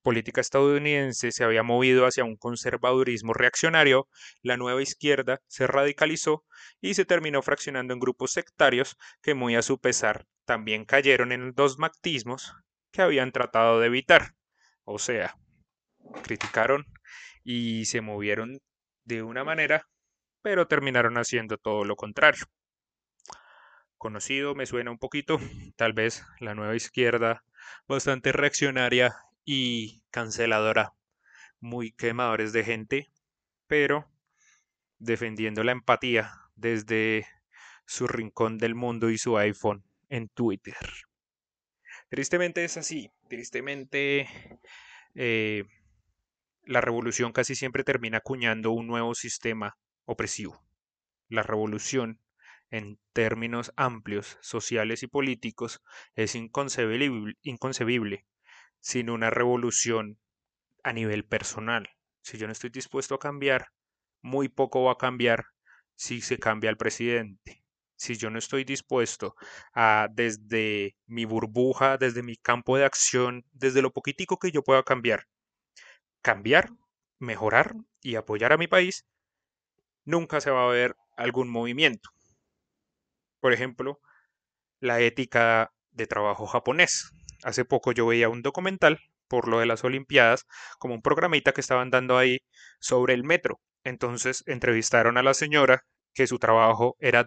política 0.02 0.40
estadounidense 0.40 1.32
se 1.32 1.44
había 1.44 1.62
movido 1.62 2.06
hacia 2.06 2.24
un 2.24 2.36
conservadurismo 2.36 3.32
reaccionario, 3.32 4.08
la 4.42 4.56
nueva 4.56 4.82
izquierda 4.82 5.40
se 5.46 5.66
radicalizó 5.66 6.44
y 6.80 6.94
se 6.94 7.04
terminó 7.04 7.42
fraccionando 7.42 7.94
en 7.94 8.00
grupos 8.00 8.32
sectarios 8.32 8.96
que 9.22 9.34
muy 9.34 9.56
a 9.56 9.62
su 9.62 9.80
pesar 9.80 10.26
también 10.44 10.84
cayeron 10.84 11.32
en 11.32 11.52
dos 11.54 11.78
mactismos 11.78 12.54
que 12.90 13.02
habían 13.02 13.32
tratado 13.32 13.80
de 13.80 13.86
evitar. 13.86 14.34
O 14.84 14.98
sea, 14.98 15.36
criticaron 16.22 16.86
y 17.44 17.84
se 17.86 18.00
movieron 18.00 18.58
de 19.04 19.22
una 19.22 19.44
manera, 19.44 19.88
pero 20.42 20.66
terminaron 20.66 21.16
haciendo 21.16 21.58
todo 21.58 21.84
lo 21.84 21.96
contrario 21.96 22.46
conocido, 24.02 24.56
me 24.56 24.66
suena 24.66 24.90
un 24.90 24.98
poquito, 24.98 25.38
tal 25.76 25.92
vez 25.92 26.24
la 26.40 26.56
nueva 26.56 26.74
izquierda, 26.74 27.44
bastante 27.86 28.32
reaccionaria 28.32 29.14
y 29.44 30.02
canceladora, 30.10 30.92
muy 31.60 31.92
quemadores 31.92 32.52
de 32.52 32.64
gente, 32.64 33.12
pero 33.68 34.10
defendiendo 34.98 35.62
la 35.62 35.70
empatía 35.70 36.32
desde 36.56 37.28
su 37.86 38.08
rincón 38.08 38.58
del 38.58 38.74
mundo 38.74 39.08
y 39.08 39.18
su 39.18 39.38
iPhone 39.38 39.84
en 40.08 40.28
Twitter. 40.28 40.74
Tristemente 42.08 42.64
es 42.64 42.76
así, 42.76 43.08
tristemente 43.28 44.28
eh, 45.14 45.62
la 46.64 46.80
revolución 46.80 47.30
casi 47.30 47.54
siempre 47.54 47.84
termina 47.84 48.18
acuñando 48.18 48.72
un 48.72 48.88
nuevo 48.88 49.14
sistema 49.14 49.78
opresivo. 50.06 50.60
La 51.28 51.44
revolución 51.44 52.18
en 52.72 52.98
términos 53.12 53.72
amplios, 53.76 54.38
sociales 54.40 55.02
y 55.02 55.06
políticos, 55.06 55.82
es 56.14 56.34
inconcebible, 56.34 58.26
sin 58.80 59.10
una 59.10 59.28
revolución 59.28 60.18
a 60.82 60.94
nivel 60.94 61.24
personal. 61.24 61.90
Si 62.22 62.38
yo 62.38 62.46
no 62.46 62.52
estoy 62.52 62.70
dispuesto 62.70 63.14
a 63.14 63.18
cambiar, 63.18 63.68
muy 64.22 64.48
poco 64.48 64.84
va 64.84 64.92
a 64.92 64.98
cambiar 64.98 65.44
si 65.96 66.22
se 66.22 66.38
cambia 66.38 66.70
el 66.70 66.78
presidente. 66.78 67.62
Si 67.94 68.16
yo 68.16 68.30
no 68.30 68.38
estoy 68.38 68.64
dispuesto 68.64 69.36
a, 69.74 70.08
desde 70.10 70.96
mi 71.06 71.26
burbuja, 71.26 71.98
desde 71.98 72.22
mi 72.22 72.36
campo 72.36 72.78
de 72.78 72.86
acción, 72.86 73.44
desde 73.52 73.82
lo 73.82 73.92
poquitico 73.92 74.38
que 74.38 74.50
yo 74.50 74.62
pueda 74.62 74.82
cambiar, 74.82 75.28
cambiar, 76.22 76.70
mejorar 77.18 77.74
y 78.00 78.14
apoyar 78.14 78.54
a 78.54 78.56
mi 78.56 78.66
país, 78.66 79.04
nunca 80.04 80.40
se 80.40 80.50
va 80.50 80.64
a 80.64 80.72
ver 80.72 80.96
algún 81.16 81.50
movimiento 81.50 82.10
por 83.42 83.52
ejemplo, 83.52 84.00
la 84.78 85.00
ética 85.00 85.72
de 85.90 86.06
trabajo 86.06 86.46
japonés. 86.46 87.10
Hace 87.42 87.64
poco 87.64 87.90
yo 87.90 88.06
veía 88.06 88.28
un 88.28 88.40
documental 88.40 89.00
por 89.26 89.48
lo 89.48 89.58
de 89.58 89.66
las 89.66 89.82
Olimpiadas, 89.82 90.46
como 90.78 90.94
un 90.94 91.02
programita 91.02 91.52
que 91.52 91.60
estaban 91.60 91.90
dando 91.90 92.16
ahí 92.16 92.38
sobre 92.78 93.14
el 93.14 93.24
metro. 93.24 93.60
Entonces 93.82 94.44
entrevistaron 94.46 95.18
a 95.18 95.24
la 95.24 95.34
señora 95.34 95.82
que 96.14 96.28
su 96.28 96.38
trabajo 96.38 96.94
era 97.00 97.26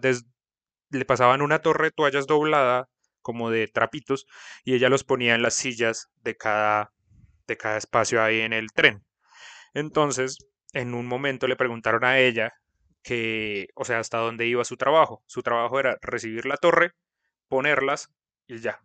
le 0.88 1.04
pasaban 1.04 1.42
una 1.42 1.58
torre 1.58 1.86
de 1.86 1.90
toallas 1.90 2.26
doblada 2.26 2.88
como 3.20 3.50
de 3.50 3.68
trapitos 3.68 4.24
y 4.64 4.72
ella 4.72 4.88
los 4.88 5.04
ponía 5.04 5.34
en 5.34 5.42
las 5.42 5.54
sillas 5.54 6.08
de 6.22 6.34
cada 6.34 6.92
de 7.46 7.58
cada 7.58 7.76
espacio 7.76 8.22
ahí 8.22 8.40
en 8.40 8.54
el 8.54 8.72
tren. 8.72 9.04
Entonces, 9.74 10.38
en 10.72 10.94
un 10.94 11.06
momento 11.06 11.46
le 11.46 11.56
preguntaron 11.56 12.04
a 12.04 12.18
ella 12.20 12.54
que, 13.06 13.68
o 13.76 13.84
sea, 13.84 14.00
hasta 14.00 14.18
dónde 14.18 14.48
iba 14.48 14.64
su 14.64 14.76
trabajo. 14.76 15.22
Su 15.26 15.42
trabajo 15.42 15.78
era 15.78 15.96
recibir 16.02 16.44
la 16.44 16.56
torre, 16.56 16.90
ponerlas 17.48 18.10
y 18.48 18.58
ya. 18.58 18.80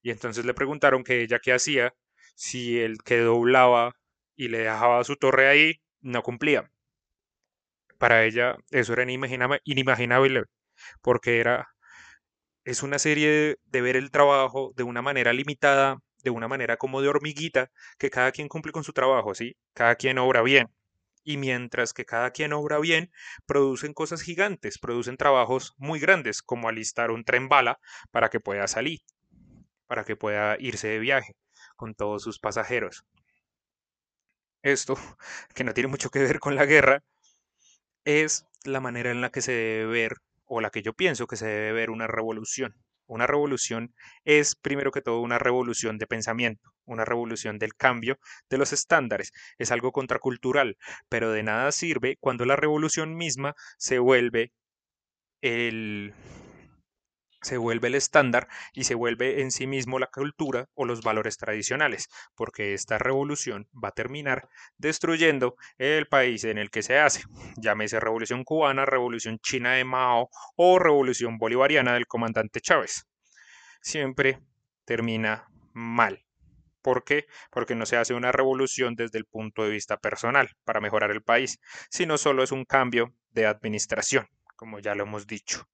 Y 0.00 0.10
entonces 0.10 0.46
le 0.46 0.54
preguntaron 0.54 1.04
que 1.04 1.20
ella 1.20 1.38
qué 1.38 1.52
hacía 1.52 1.94
si 2.34 2.80
el 2.80 2.96
que 3.04 3.18
doblaba 3.18 3.92
y 4.34 4.48
le 4.48 4.60
dejaba 4.60 5.04
su 5.04 5.16
torre 5.16 5.48
ahí 5.48 5.74
no 6.00 6.22
cumplía. 6.22 6.70
Para 7.98 8.24
ella 8.24 8.56
eso 8.70 8.94
era 8.94 9.02
inimaginable, 9.02 10.44
porque 11.02 11.40
era 11.40 11.68
es 12.64 12.82
una 12.82 12.98
serie 12.98 13.56
de 13.66 13.80
ver 13.82 13.96
el 13.96 14.10
trabajo 14.10 14.72
de 14.74 14.84
una 14.84 15.02
manera 15.02 15.34
limitada, 15.34 15.98
de 16.24 16.30
una 16.30 16.48
manera 16.48 16.78
como 16.78 17.02
de 17.02 17.08
hormiguita, 17.08 17.70
que 17.98 18.08
cada 18.08 18.32
quien 18.32 18.48
cumple 18.48 18.72
con 18.72 18.84
su 18.84 18.94
trabajo, 18.94 19.34
¿sí? 19.34 19.54
Cada 19.74 19.96
quien 19.96 20.16
obra 20.18 20.40
bien 20.42 20.68
Y 21.28 21.36
mientras 21.36 21.92
que 21.92 22.06
cada 22.06 22.30
quien 22.30 22.54
obra 22.54 22.78
bien, 22.78 23.12
producen 23.44 23.92
cosas 23.92 24.22
gigantes, 24.22 24.78
producen 24.78 25.18
trabajos 25.18 25.74
muy 25.76 26.00
grandes, 26.00 26.40
como 26.40 26.70
alistar 26.70 27.10
un 27.10 27.22
tren 27.22 27.50
bala 27.50 27.78
para 28.10 28.30
que 28.30 28.40
pueda 28.40 28.66
salir, 28.66 29.00
para 29.86 30.04
que 30.04 30.16
pueda 30.16 30.56
irse 30.58 30.88
de 30.88 30.98
viaje 30.98 31.36
con 31.76 31.94
todos 31.94 32.22
sus 32.22 32.38
pasajeros. 32.38 33.04
Esto, 34.62 34.94
que 35.54 35.64
no 35.64 35.74
tiene 35.74 35.88
mucho 35.88 36.08
que 36.08 36.20
ver 36.20 36.40
con 36.40 36.56
la 36.56 36.64
guerra, 36.64 37.04
es 38.06 38.46
la 38.64 38.80
manera 38.80 39.10
en 39.10 39.20
la 39.20 39.28
que 39.28 39.42
se 39.42 39.52
debe 39.52 39.84
ver, 39.84 40.16
o 40.46 40.62
la 40.62 40.70
que 40.70 40.80
yo 40.80 40.94
pienso 40.94 41.26
que 41.26 41.36
se 41.36 41.46
debe 41.46 41.72
ver 41.72 41.90
una 41.90 42.06
revolución. 42.06 42.74
Una 43.08 43.26
revolución 43.26 43.94
es, 44.24 44.54
primero 44.54 44.92
que 44.92 45.02
todo, 45.02 45.20
una 45.20 45.38
revolución 45.38 45.98
de 45.98 46.06
pensamiento, 46.06 46.70
una 46.84 47.04
revolución 47.04 47.58
del 47.58 47.74
cambio 47.74 48.18
de 48.50 48.58
los 48.58 48.72
estándares. 48.72 49.32
Es 49.58 49.72
algo 49.72 49.92
contracultural, 49.92 50.76
pero 51.08 51.32
de 51.32 51.42
nada 51.42 51.72
sirve 51.72 52.16
cuando 52.20 52.44
la 52.44 52.56
revolución 52.56 53.16
misma 53.16 53.54
se 53.78 53.98
vuelve 53.98 54.52
el, 55.40 56.14
se 57.48 57.56
vuelve 57.56 57.88
el 57.88 57.94
estándar 57.94 58.46
y 58.74 58.84
se 58.84 58.94
vuelve 58.94 59.40
en 59.40 59.50
sí 59.50 59.66
mismo 59.66 59.98
la 59.98 60.08
cultura 60.08 60.68
o 60.74 60.84
los 60.84 61.02
valores 61.02 61.38
tradicionales, 61.38 62.08
porque 62.34 62.74
esta 62.74 62.98
revolución 62.98 63.68
va 63.72 63.88
a 63.88 63.92
terminar 63.92 64.50
destruyendo 64.76 65.56
el 65.78 66.06
país 66.08 66.44
en 66.44 66.58
el 66.58 66.70
que 66.70 66.82
se 66.82 66.98
hace, 66.98 67.22
llámese 67.56 68.00
revolución 68.00 68.44
cubana, 68.44 68.84
revolución 68.84 69.38
china 69.38 69.72
de 69.72 69.84
Mao 69.84 70.28
o 70.56 70.78
revolución 70.78 71.38
bolivariana 71.38 71.94
del 71.94 72.06
comandante 72.06 72.60
Chávez. 72.60 73.06
Siempre 73.80 74.40
termina 74.84 75.48
mal. 75.72 76.26
¿Por 76.82 77.02
qué? 77.02 77.26
Porque 77.50 77.74
no 77.74 77.86
se 77.86 77.96
hace 77.96 78.12
una 78.12 78.30
revolución 78.30 78.94
desde 78.94 79.18
el 79.18 79.24
punto 79.24 79.64
de 79.64 79.70
vista 79.70 79.96
personal 79.96 80.50
para 80.64 80.80
mejorar 80.80 81.10
el 81.12 81.22
país, 81.22 81.60
sino 81.90 82.18
solo 82.18 82.42
es 82.42 82.52
un 82.52 82.66
cambio 82.66 83.14
de 83.30 83.46
administración, 83.46 84.28
como 84.54 84.80
ya 84.80 84.94
lo 84.94 85.04
hemos 85.04 85.26
dicho. 85.26 85.66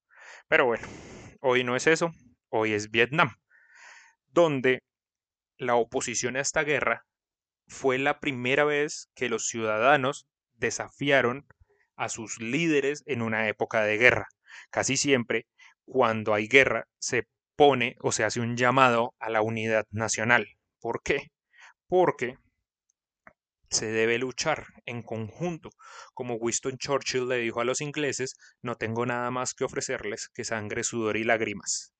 Pero 0.48 0.66
bueno, 0.66 0.86
Hoy 1.46 1.62
no 1.62 1.76
es 1.76 1.86
eso, 1.86 2.10
hoy 2.48 2.72
es 2.72 2.90
Vietnam, 2.90 3.34
donde 4.28 4.78
la 5.58 5.74
oposición 5.74 6.36
a 6.36 6.40
esta 6.40 6.62
guerra 6.64 7.04
fue 7.68 7.98
la 7.98 8.18
primera 8.18 8.64
vez 8.64 9.10
que 9.14 9.28
los 9.28 9.46
ciudadanos 9.46 10.26
desafiaron 10.54 11.46
a 11.96 12.08
sus 12.08 12.40
líderes 12.40 13.02
en 13.04 13.20
una 13.20 13.46
época 13.46 13.82
de 13.82 13.98
guerra. 13.98 14.26
Casi 14.70 14.96
siempre, 14.96 15.46
cuando 15.84 16.32
hay 16.32 16.48
guerra, 16.48 16.86
se 16.98 17.28
pone 17.56 17.96
o 18.00 18.10
se 18.10 18.24
hace 18.24 18.40
un 18.40 18.56
llamado 18.56 19.12
a 19.18 19.28
la 19.28 19.42
unidad 19.42 19.84
nacional. 19.90 20.46
¿Por 20.80 21.02
qué? 21.02 21.30
Porque 21.88 22.38
se 23.74 23.86
debe 23.86 24.18
luchar 24.18 24.66
en 24.86 25.02
conjunto. 25.02 25.70
Como 26.14 26.36
Winston 26.36 26.78
Churchill 26.78 27.28
le 27.28 27.38
dijo 27.38 27.60
a 27.60 27.64
los 27.64 27.80
ingleses, 27.80 28.36
no 28.62 28.76
tengo 28.76 29.04
nada 29.04 29.30
más 29.32 29.52
que 29.52 29.64
ofrecerles 29.64 30.30
que 30.32 30.44
sangre, 30.44 30.84
sudor 30.84 31.16
y 31.16 31.24
lágrimas. 31.24 31.92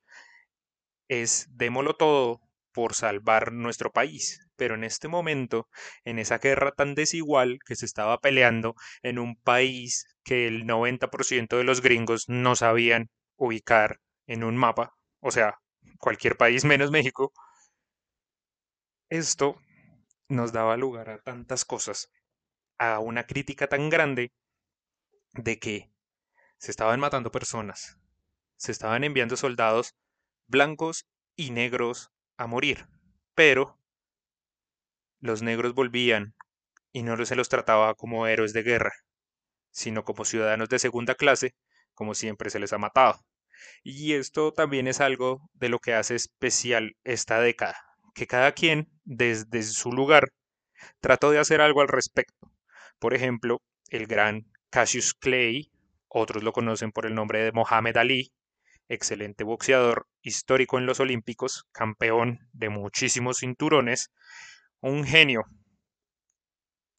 Es 1.08 1.48
démoslo 1.50 1.96
todo 1.96 2.40
por 2.72 2.94
salvar 2.94 3.52
nuestro 3.52 3.90
país. 3.90 4.40
Pero 4.56 4.76
en 4.76 4.84
este 4.84 5.08
momento, 5.08 5.68
en 6.04 6.20
esa 6.20 6.38
guerra 6.38 6.70
tan 6.72 6.94
desigual 6.94 7.58
que 7.66 7.74
se 7.74 7.86
estaba 7.86 8.18
peleando 8.18 8.74
en 9.02 9.18
un 9.18 9.34
país 9.36 10.06
que 10.22 10.46
el 10.46 10.66
90% 10.66 11.56
de 11.58 11.64
los 11.64 11.82
gringos 11.82 12.28
no 12.28 12.54
sabían 12.54 13.10
ubicar 13.36 13.98
en 14.26 14.44
un 14.44 14.56
mapa, 14.56 14.94
o 15.20 15.32
sea, 15.32 15.58
cualquier 15.98 16.36
país 16.36 16.64
menos 16.64 16.90
México, 16.92 17.32
esto 19.10 19.58
nos 20.28 20.52
daba 20.52 20.76
lugar 20.76 21.10
a 21.10 21.18
tantas 21.18 21.64
cosas, 21.64 22.10
a 22.78 22.98
una 22.98 23.26
crítica 23.26 23.68
tan 23.68 23.90
grande 23.90 24.32
de 25.32 25.58
que 25.58 25.90
se 26.58 26.70
estaban 26.70 27.00
matando 27.00 27.30
personas, 27.30 27.98
se 28.56 28.72
estaban 28.72 29.04
enviando 29.04 29.36
soldados 29.36 29.94
blancos 30.46 31.06
y 31.36 31.50
negros 31.50 32.10
a 32.36 32.46
morir, 32.46 32.86
pero 33.34 33.78
los 35.20 35.42
negros 35.42 35.74
volvían 35.74 36.34
y 36.92 37.02
no 37.02 37.22
se 37.24 37.36
los 37.36 37.48
trataba 37.48 37.94
como 37.94 38.26
héroes 38.26 38.52
de 38.52 38.62
guerra, 38.62 38.92
sino 39.70 40.04
como 40.04 40.24
ciudadanos 40.24 40.68
de 40.68 40.78
segunda 40.78 41.14
clase, 41.14 41.54
como 41.94 42.14
siempre 42.14 42.50
se 42.50 42.60
les 42.60 42.72
ha 42.72 42.78
matado. 42.78 43.20
Y 43.82 44.14
esto 44.14 44.52
también 44.52 44.86
es 44.86 45.00
algo 45.00 45.40
de 45.54 45.68
lo 45.68 45.78
que 45.78 45.94
hace 45.94 46.14
especial 46.14 46.96
esta 47.04 47.40
década, 47.40 47.76
que 48.14 48.26
cada 48.26 48.52
quien 48.52 48.88
desde 49.04 49.62
su 49.62 49.92
lugar 49.92 50.32
trató 51.00 51.30
de 51.30 51.38
hacer 51.38 51.60
algo 51.60 51.80
al 51.80 51.88
respecto. 51.88 52.52
Por 52.98 53.14
ejemplo, 53.14 53.60
el 53.88 54.06
gran 54.06 54.46
Cassius 54.70 55.14
Clay, 55.14 55.70
otros 56.08 56.42
lo 56.42 56.52
conocen 56.52 56.92
por 56.92 57.06
el 57.06 57.14
nombre 57.14 57.42
de 57.42 57.52
Mohamed 57.52 57.96
Ali, 57.96 58.32
excelente 58.88 59.44
boxeador, 59.44 60.06
histórico 60.22 60.78
en 60.78 60.86
los 60.86 61.00
Olímpicos, 61.00 61.64
campeón 61.72 62.48
de 62.52 62.68
muchísimos 62.68 63.38
cinturones, 63.38 64.10
un 64.80 65.04
genio 65.04 65.44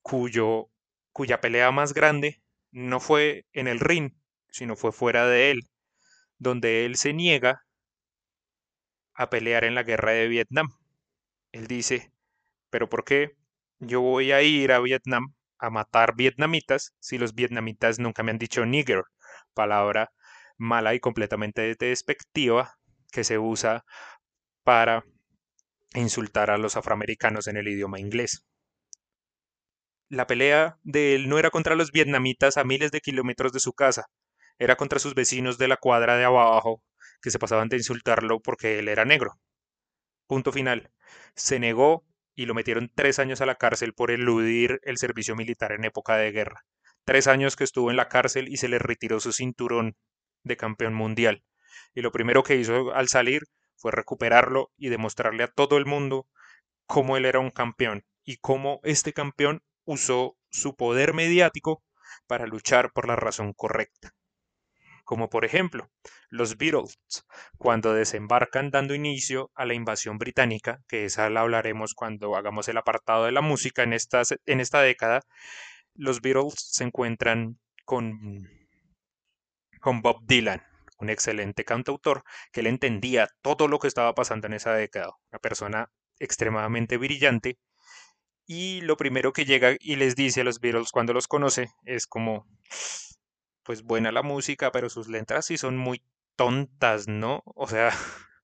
cuyo, 0.02 0.70
cuya 1.12 1.42
pelea 1.42 1.72
más 1.72 1.94
grande 1.94 2.42
no 2.72 3.00
fue 3.00 3.46
en 3.54 3.68
el 3.68 3.80
ring, 3.80 4.14
sino 4.50 4.76
fue 4.76 4.92
fuera 4.92 5.28
de 5.28 5.52
él, 5.52 5.62
donde 6.38 6.86
él 6.86 6.98
se 6.98 7.14
niega 7.14 7.62
a 9.14 9.30
pelear 9.30 9.64
en 9.64 9.76
la 9.76 9.84
guerra 9.84 10.12
de 10.12 10.28
Vietnam. 10.28 10.68
Él 11.56 11.68
dice, 11.68 12.12
¿pero 12.70 12.90
por 12.90 13.06
qué 13.06 13.38
yo 13.80 14.02
voy 14.02 14.34
a 14.34 14.42
ir 14.42 14.74
a 14.74 14.80
Vietnam 14.80 15.34
a 15.58 15.70
matar 15.70 16.14
vietnamitas 16.14 16.94
si 17.00 17.18
los 17.18 17.34
vietnamitas 17.34 17.98
nunca 17.98 18.24
me 18.24 18.32
han 18.32 18.38
dicho 18.38 18.66
nigger, 18.66 19.04
palabra 19.54 20.12
mala 20.58 20.96
y 20.96 21.00
completamente 21.00 21.74
despectiva 21.80 22.74
que 23.10 23.24
se 23.24 23.40
usa 23.40 23.86
para 24.66 25.06
insultar 25.94 26.52
a 26.52 26.58
los 26.58 26.76
afroamericanos 26.76 27.48
en 27.48 27.56
el 27.56 27.70
idioma 27.70 28.02
inglés. 28.02 28.44
La 30.10 30.28
pelea 30.28 30.78
de 30.84 31.16
él 31.16 31.30
no 31.30 31.40
era 31.40 31.52
contra 31.52 31.76
los 31.76 31.94
vietnamitas 31.94 32.58
a 32.58 32.66
miles 32.66 32.92
de 32.92 33.00
kilómetros 33.00 33.54
de 33.54 33.62
su 33.62 33.72
casa, 33.72 34.08
era 34.60 34.76
contra 34.76 35.00
sus 35.00 35.16
vecinos 35.16 35.58
de 35.58 35.70
la 35.70 35.78
cuadra 35.78 36.18
de 36.18 36.26
abajo 36.26 36.84
que 37.22 37.32
se 37.32 37.40
pasaban 37.40 37.70
de 37.70 37.78
insultarlo 37.78 38.42
porque 38.42 38.80
él 38.80 38.90
era 38.90 39.06
negro. 39.06 39.40
Punto 40.28 40.52
final. 40.52 40.92
Se 41.36 41.60
negó 41.60 42.04
y 42.36 42.46
lo 42.46 42.54
metieron 42.54 42.92
tres 42.94 43.20
años 43.20 43.42
a 43.42 43.46
la 43.46 43.56
cárcel 43.56 43.94
por 43.94 44.12
eludir 44.12 44.80
el 44.84 44.98
servicio 44.98 45.36
militar 45.36 45.72
en 45.72 45.86
época 45.86 46.18
de 46.18 46.32
guerra. 46.32 46.66
Tres 47.04 47.28
años 47.28 47.56
que 47.56 47.64
estuvo 47.64 47.92
en 47.92 47.98
la 47.98 48.10
cárcel 48.10 48.48
y 48.48 48.58
se 48.58 48.68
le 48.68 48.80
retiró 48.80 49.20
su 49.20 49.32
cinturón 49.32 49.96
de 50.44 50.58
campeón 50.58 50.96
mundial. 50.96 51.44
Y 51.94 52.02
lo 52.02 52.12
primero 52.12 52.44
que 52.44 52.56
hizo 52.56 52.94
al 52.94 53.08
salir 53.08 53.44
fue 53.76 53.92
recuperarlo 53.92 54.72
y 54.78 54.90
demostrarle 54.90 55.44
a 55.44 55.48
todo 55.48 55.78
el 55.78 55.86
mundo 55.86 56.28
cómo 56.88 57.18
él 57.18 57.26
era 57.26 57.40
un 57.40 57.52
campeón 57.52 58.04
y 58.24 58.38
cómo 58.38 58.80
este 58.84 59.14
campeón 59.14 59.64
usó 59.84 60.38
su 60.50 60.76
poder 60.76 61.14
mediático 61.14 61.84
para 62.26 62.48
luchar 62.48 62.92
por 62.94 63.08
la 63.08 63.16
razón 63.16 63.54
correcta 63.54 64.16
como 65.06 65.30
por 65.30 65.46
ejemplo 65.46 65.90
los 66.36 66.58
Beatles, 66.58 66.98
cuando 67.58 67.94
desembarcan 67.94 68.72
dando 68.72 68.94
inicio 68.94 69.52
a 69.56 69.66
la 69.66 69.74
invasión 69.74 70.18
británica, 70.18 70.82
que 70.88 71.06
esa 71.06 71.30
la 71.30 71.42
hablaremos 71.42 71.94
cuando 71.94 72.36
hagamos 72.36 72.68
el 72.68 72.78
apartado 72.78 73.26
de 73.26 73.32
la 73.32 73.42
música 73.42 73.84
en 73.84 73.94
esta, 73.94 74.22
en 74.46 74.60
esta 74.60 74.82
década, 74.82 75.22
los 75.96 76.22
Beatles 76.22 76.56
se 76.58 76.84
encuentran 76.84 77.58
con, 77.86 78.50
con 79.80 80.02
Bob 80.02 80.22
Dylan, 80.26 80.62
un 81.00 81.10
excelente 81.10 81.64
cantautor 81.64 82.24
que 82.52 82.64
le 82.64 82.70
entendía 82.70 83.28
todo 83.42 83.68
lo 83.68 83.80
que 83.80 83.88
estaba 83.88 84.14
pasando 84.14 84.48
en 84.48 84.54
esa 84.54 84.74
década, 84.74 85.14
una 85.32 85.40
persona 85.40 85.90
extremadamente 86.20 86.98
brillante 86.98 87.58
y 88.48 88.82
lo 88.82 88.96
primero 88.96 89.34
que 89.34 89.46
llega 89.46 89.76
y 89.80 89.96
les 89.96 90.16
dice 90.16 90.42
a 90.42 90.44
los 90.44 90.60
Beatles 90.60 90.92
cuando 90.92 91.14
los 91.14 91.28
conoce 91.28 91.70
es 91.84 92.06
como 92.06 92.46
pues 93.64 93.82
buena 93.82 94.12
la 94.12 94.22
música, 94.22 94.72
pero 94.72 94.90
sus 94.90 95.08
letras 95.08 95.48
sí 95.48 95.58
son 95.58 95.76
muy 95.76 96.04
tontas, 96.36 97.08
¿no? 97.08 97.44
O 97.46 97.68
sea, 97.68 97.92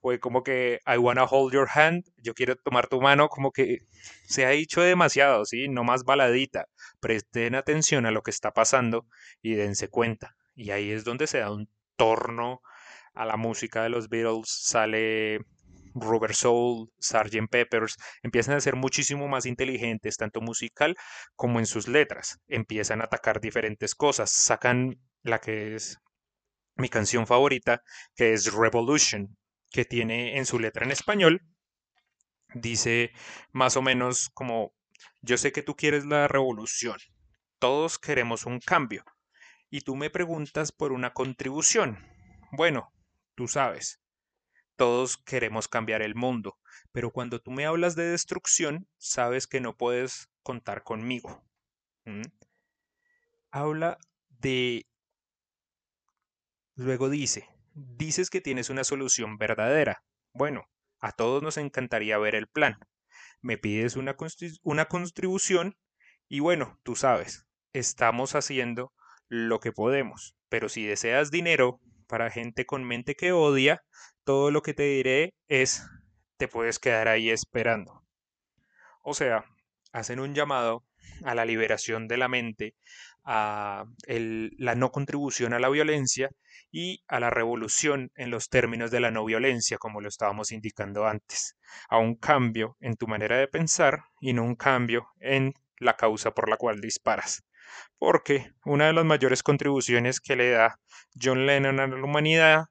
fue 0.00 0.20
como 0.20 0.42
que 0.42 0.80
I 0.86 0.96
wanna 0.98 1.24
hold 1.24 1.52
your 1.52 1.68
hand, 1.72 2.04
yo 2.16 2.34
quiero 2.34 2.56
tomar 2.56 2.88
tu 2.88 3.00
mano, 3.00 3.28
como 3.28 3.52
que 3.52 3.78
se 4.24 4.46
ha 4.46 4.50
dicho 4.50 4.80
demasiado, 4.82 5.44
¿sí? 5.44 5.68
No 5.68 5.84
más 5.84 6.04
baladita. 6.04 6.66
Presten 7.00 7.54
atención 7.54 8.06
a 8.06 8.10
lo 8.10 8.22
que 8.22 8.30
está 8.30 8.52
pasando 8.52 9.06
y 9.42 9.54
dense 9.54 9.88
cuenta. 9.88 10.36
Y 10.54 10.70
ahí 10.70 10.90
es 10.90 11.04
donde 11.04 11.26
se 11.26 11.38
da 11.38 11.50
un 11.52 11.68
torno 11.96 12.60
a 13.14 13.26
la 13.26 13.36
música 13.36 13.82
de 13.82 13.90
los 13.90 14.08
Beatles, 14.08 14.48
sale 14.48 15.40
Rubber 15.94 16.34
Soul, 16.34 16.90
Sgt. 16.98 17.48
Peppers, 17.50 17.96
empiezan 18.22 18.56
a 18.56 18.60
ser 18.60 18.76
muchísimo 18.76 19.28
más 19.28 19.46
inteligentes, 19.46 20.16
tanto 20.16 20.40
musical 20.40 20.96
como 21.36 21.58
en 21.58 21.66
sus 21.66 21.88
letras. 21.88 22.40
Empiezan 22.48 23.00
a 23.00 23.04
atacar 23.04 23.40
diferentes 23.40 23.94
cosas, 23.94 24.30
sacan 24.30 25.00
la 25.22 25.38
que 25.40 25.74
es 25.74 25.98
mi 26.80 26.88
canción 26.88 27.26
favorita, 27.26 27.82
que 28.16 28.32
es 28.32 28.52
Revolution, 28.52 29.36
que 29.70 29.84
tiene 29.84 30.38
en 30.38 30.46
su 30.46 30.58
letra 30.58 30.84
en 30.84 30.90
español, 30.90 31.42
dice 32.54 33.12
más 33.52 33.76
o 33.76 33.82
menos 33.82 34.30
como, 34.34 34.74
yo 35.20 35.38
sé 35.38 35.52
que 35.52 35.62
tú 35.62 35.76
quieres 35.76 36.04
la 36.04 36.28
revolución, 36.28 36.98
todos 37.58 37.98
queremos 37.98 38.46
un 38.46 38.58
cambio. 38.58 39.04
Y 39.72 39.82
tú 39.82 39.94
me 39.94 40.10
preguntas 40.10 40.72
por 40.72 40.90
una 40.90 41.12
contribución. 41.12 42.04
Bueno, 42.50 42.92
tú 43.36 43.46
sabes, 43.46 44.00
todos 44.74 45.16
queremos 45.16 45.68
cambiar 45.68 46.02
el 46.02 46.16
mundo, 46.16 46.58
pero 46.90 47.12
cuando 47.12 47.40
tú 47.40 47.52
me 47.52 47.66
hablas 47.66 47.94
de 47.94 48.04
destrucción, 48.04 48.88
sabes 48.96 49.46
que 49.46 49.60
no 49.60 49.76
puedes 49.76 50.28
contar 50.42 50.82
conmigo. 50.82 51.44
Habla 53.52 53.98
de... 54.28 54.86
Luego 56.80 57.10
dice, 57.10 57.46
dices 57.74 58.30
que 58.30 58.40
tienes 58.40 58.70
una 58.70 58.84
solución 58.84 59.36
verdadera. 59.36 60.02
Bueno, 60.32 60.64
a 60.98 61.12
todos 61.12 61.42
nos 61.42 61.58
encantaría 61.58 62.16
ver 62.16 62.34
el 62.34 62.48
plan. 62.48 62.78
Me 63.42 63.58
pides 63.58 63.96
una, 63.96 64.16
una 64.62 64.86
contribución 64.86 65.76
y 66.26 66.40
bueno, 66.40 66.80
tú 66.82 66.96
sabes, 66.96 67.46
estamos 67.74 68.34
haciendo 68.34 68.94
lo 69.28 69.60
que 69.60 69.72
podemos. 69.72 70.38
Pero 70.48 70.70
si 70.70 70.86
deseas 70.86 71.30
dinero 71.30 71.80
para 72.06 72.30
gente 72.30 72.64
con 72.64 72.84
mente 72.84 73.14
que 73.14 73.32
odia, 73.32 73.82
todo 74.24 74.50
lo 74.50 74.62
que 74.62 74.72
te 74.72 74.84
diré 74.84 75.34
es, 75.48 75.86
te 76.38 76.48
puedes 76.48 76.78
quedar 76.78 77.08
ahí 77.08 77.28
esperando. 77.28 78.06
O 79.02 79.12
sea, 79.12 79.44
hacen 79.92 80.20
un 80.20 80.34
llamado 80.34 80.84
a 81.24 81.34
la 81.34 81.44
liberación 81.44 82.08
de 82.08 82.16
la 82.16 82.28
mente, 82.28 82.74
a 83.24 83.84
la 84.06 84.74
no 84.74 84.90
contribución 84.90 85.52
a 85.52 85.58
la 85.58 85.68
violencia 85.68 86.30
y 86.72 87.02
a 87.08 87.20
la 87.20 87.30
revolución 87.30 88.10
en 88.14 88.30
los 88.30 88.48
términos 88.48 88.90
de 88.90 89.00
la 89.00 89.10
no 89.10 89.24
violencia, 89.24 89.78
como 89.78 90.00
lo 90.00 90.08
estábamos 90.08 90.52
indicando 90.52 91.06
antes, 91.06 91.56
a 91.88 91.98
un 91.98 92.14
cambio 92.14 92.76
en 92.80 92.96
tu 92.96 93.06
manera 93.06 93.36
de 93.36 93.48
pensar 93.48 94.04
y 94.20 94.32
no 94.32 94.44
un 94.44 94.56
cambio 94.56 95.08
en 95.20 95.54
la 95.78 95.96
causa 95.96 96.32
por 96.32 96.48
la 96.48 96.56
cual 96.56 96.80
disparas. 96.80 97.44
Porque 97.98 98.52
una 98.64 98.86
de 98.86 98.92
las 98.92 99.04
mayores 99.04 99.42
contribuciones 99.42 100.20
que 100.20 100.36
le 100.36 100.50
da 100.50 100.80
John 101.20 101.46
Lennon 101.46 101.80
a 101.80 101.86
la 101.86 102.02
humanidad 102.02 102.66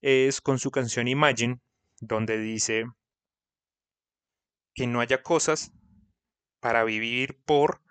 es 0.00 0.40
con 0.40 0.58
su 0.58 0.70
canción 0.70 1.08
Imagine, 1.08 1.60
donde 2.00 2.38
dice 2.38 2.84
que 4.74 4.86
no 4.86 5.00
haya 5.00 5.22
cosas 5.22 5.72
para 6.64 6.82
vivir 6.82 7.36
por, 7.44 7.82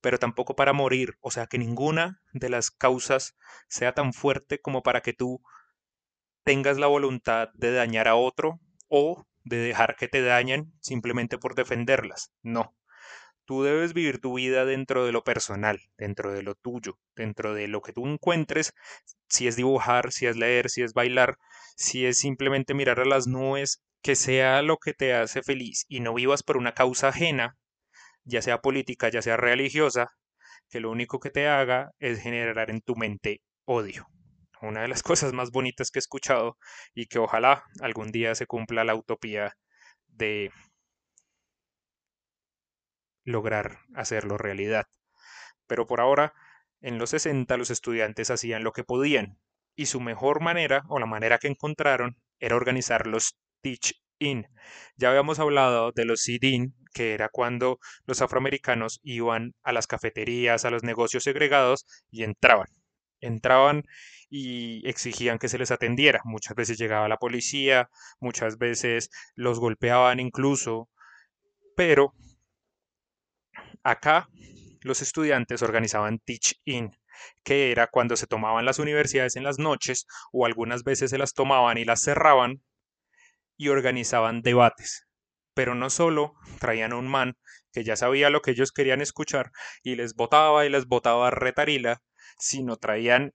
pero 0.00 0.18
tampoco 0.18 0.56
para 0.56 0.72
morir. 0.72 1.16
O 1.20 1.30
sea, 1.30 1.46
que 1.46 1.58
ninguna 1.58 2.20
de 2.32 2.48
las 2.48 2.72
causas 2.72 3.36
sea 3.68 3.92
tan 3.92 4.12
fuerte 4.12 4.60
como 4.60 4.82
para 4.82 5.00
que 5.00 5.12
tú 5.12 5.40
tengas 6.42 6.76
la 6.76 6.88
voluntad 6.88 7.50
de 7.54 7.70
dañar 7.70 8.08
a 8.08 8.16
otro 8.16 8.58
o 8.88 9.28
de 9.44 9.58
dejar 9.58 9.94
que 9.94 10.08
te 10.08 10.22
dañen 10.22 10.72
simplemente 10.80 11.38
por 11.38 11.54
defenderlas. 11.54 12.32
No. 12.42 12.74
Tú 13.44 13.62
debes 13.62 13.94
vivir 13.94 14.20
tu 14.20 14.34
vida 14.34 14.64
dentro 14.64 15.06
de 15.06 15.12
lo 15.12 15.22
personal, 15.22 15.78
dentro 15.96 16.32
de 16.32 16.42
lo 16.42 16.56
tuyo, 16.56 16.98
dentro 17.14 17.54
de 17.54 17.68
lo 17.68 17.80
que 17.80 17.92
tú 17.92 18.08
encuentres, 18.08 18.72
si 19.28 19.46
es 19.46 19.54
dibujar, 19.54 20.10
si 20.10 20.26
es 20.26 20.36
leer, 20.36 20.68
si 20.68 20.82
es 20.82 20.94
bailar, 20.94 21.38
si 21.76 22.06
es 22.06 22.18
simplemente 22.18 22.74
mirar 22.74 22.98
a 22.98 23.04
las 23.04 23.28
nubes, 23.28 23.84
que 24.02 24.16
sea 24.16 24.62
lo 24.62 24.78
que 24.78 24.94
te 24.94 25.14
hace 25.14 25.44
feliz 25.44 25.84
y 25.86 26.00
no 26.00 26.12
vivas 26.12 26.42
por 26.42 26.56
una 26.56 26.74
causa 26.74 27.10
ajena, 27.10 27.56
ya 28.26 28.42
sea 28.42 28.60
política, 28.60 29.08
ya 29.08 29.22
sea 29.22 29.36
religiosa, 29.36 30.08
que 30.68 30.80
lo 30.80 30.90
único 30.90 31.20
que 31.20 31.30
te 31.30 31.48
haga 31.48 31.92
es 31.98 32.20
generar 32.20 32.70
en 32.70 32.82
tu 32.82 32.96
mente 32.96 33.40
odio. 33.64 34.06
Una 34.60 34.82
de 34.82 34.88
las 34.88 35.02
cosas 35.02 35.32
más 35.32 35.50
bonitas 35.50 35.90
que 35.90 35.98
he 35.98 36.00
escuchado 36.00 36.58
y 36.94 37.06
que 37.06 37.18
ojalá 37.18 37.64
algún 37.80 38.10
día 38.12 38.34
se 38.34 38.46
cumpla 38.46 38.84
la 38.84 38.94
utopía 38.94 39.52
de 40.08 40.50
lograr 43.24 43.78
hacerlo 43.94 44.38
realidad. 44.38 44.86
Pero 45.66 45.86
por 45.86 46.00
ahora, 46.00 46.32
en 46.80 46.98
los 46.98 47.10
60 47.10 47.56
los 47.56 47.70
estudiantes 47.70 48.30
hacían 48.30 48.64
lo 48.64 48.72
que 48.72 48.84
podían, 48.84 49.38
y 49.74 49.86
su 49.86 50.00
mejor 50.00 50.40
manera, 50.40 50.84
o 50.88 50.98
la 50.98 51.06
manera 51.06 51.38
que 51.38 51.48
encontraron, 51.48 52.16
era 52.38 52.56
organizar 52.56 53.06
los 53.06 53.36
teach-in. 54.18 54.46
Ya 54.96 55.10
habíamos 55.10 55.38
hablado 55.38 55.92
de 55.92 56.04
los 56.04 56.20
sit-in, 56.20 56.74
que 56.92 57.14
era 57.14 57.28
cuando 57.28 57.78
los 58.06 58.22
afroamericanos 58.22 59.00
iban 59.02 59.54
a 59.62 59.72
las 59.72 59.86
cafeterías, 59.86 60.64
a 60.64 60.70
los 60.70 60.82
negocios 60.82 61.24
segregados 61.24 61.86
y 62.10 62.22
entraban. 62.24 62.68
Entraban 63.20 63.84
y 64.28 64.86
exigían 64.88 65.38
que 65.38 65.48
se 65.48 65.58
les 65.58 65.70
atendiera. 65.70 66.20
Muchas 66.24 66.54
veces 66.54 66.78
llegaba 66.78 67.08
la 67.08 67.18
policía, 67.18 67.88
muchas 68.20 68.58
veces 68.58 69.10
los 69.34 69.60
golpeaban 69.60 70.20
incluso, 70.20 70.88
pero 71.76 72.14
acá 73.82 74.28
los 74.82 75.02
estudiantes 75.02 75.62
organizaban 75.62 76.18
teach-in, 76.18 76.90
que 77.44 77.70
era 77.72 77.86
cuando 77.86 78.16
se 78.16 78.26
tomaban 78.26 78.64
las 78.64 78.78
universidades 78.78 79.36
en 79.36 79.44
las 79.44 79.58
noches 79.58 80.06
o 80.32 80.46
algunas 80.46 80.84
veces 80.84 81.10
se 81.10 81.18
las 81.18 81.34
tomaban 81.34 81.78
y 81.78 81.84
las 81.84 82.02
cerraban 82.02 82.62
y 83.56 83.68
organizaban 83.68 84.42
debates. 84.42 85.06
Pero 85.54 85.74
no 85.74 85.90
solo 85.90 86.34
traían 86.60 86.92
a 86.92 86.96
un 86.96 87.08
man 87.08 87.36
que 87.72 87.84
ya 87.84 87.96
sabía 87.96 88.30
lo 88.30 88.42
que 88.42 88.52
ellos 88.52 88.72
querían 88.72 89.00
escuchar 89.00 89.52
y 89.82 89.96
les 89.96 90.14
votaba 90.14 90.66
y 90.66 90.70
les 90.70 90.86
votaba 90.86 91.30
retarila, 91.30 92.02
sino 92.38 92.76
traían 92.76 93.32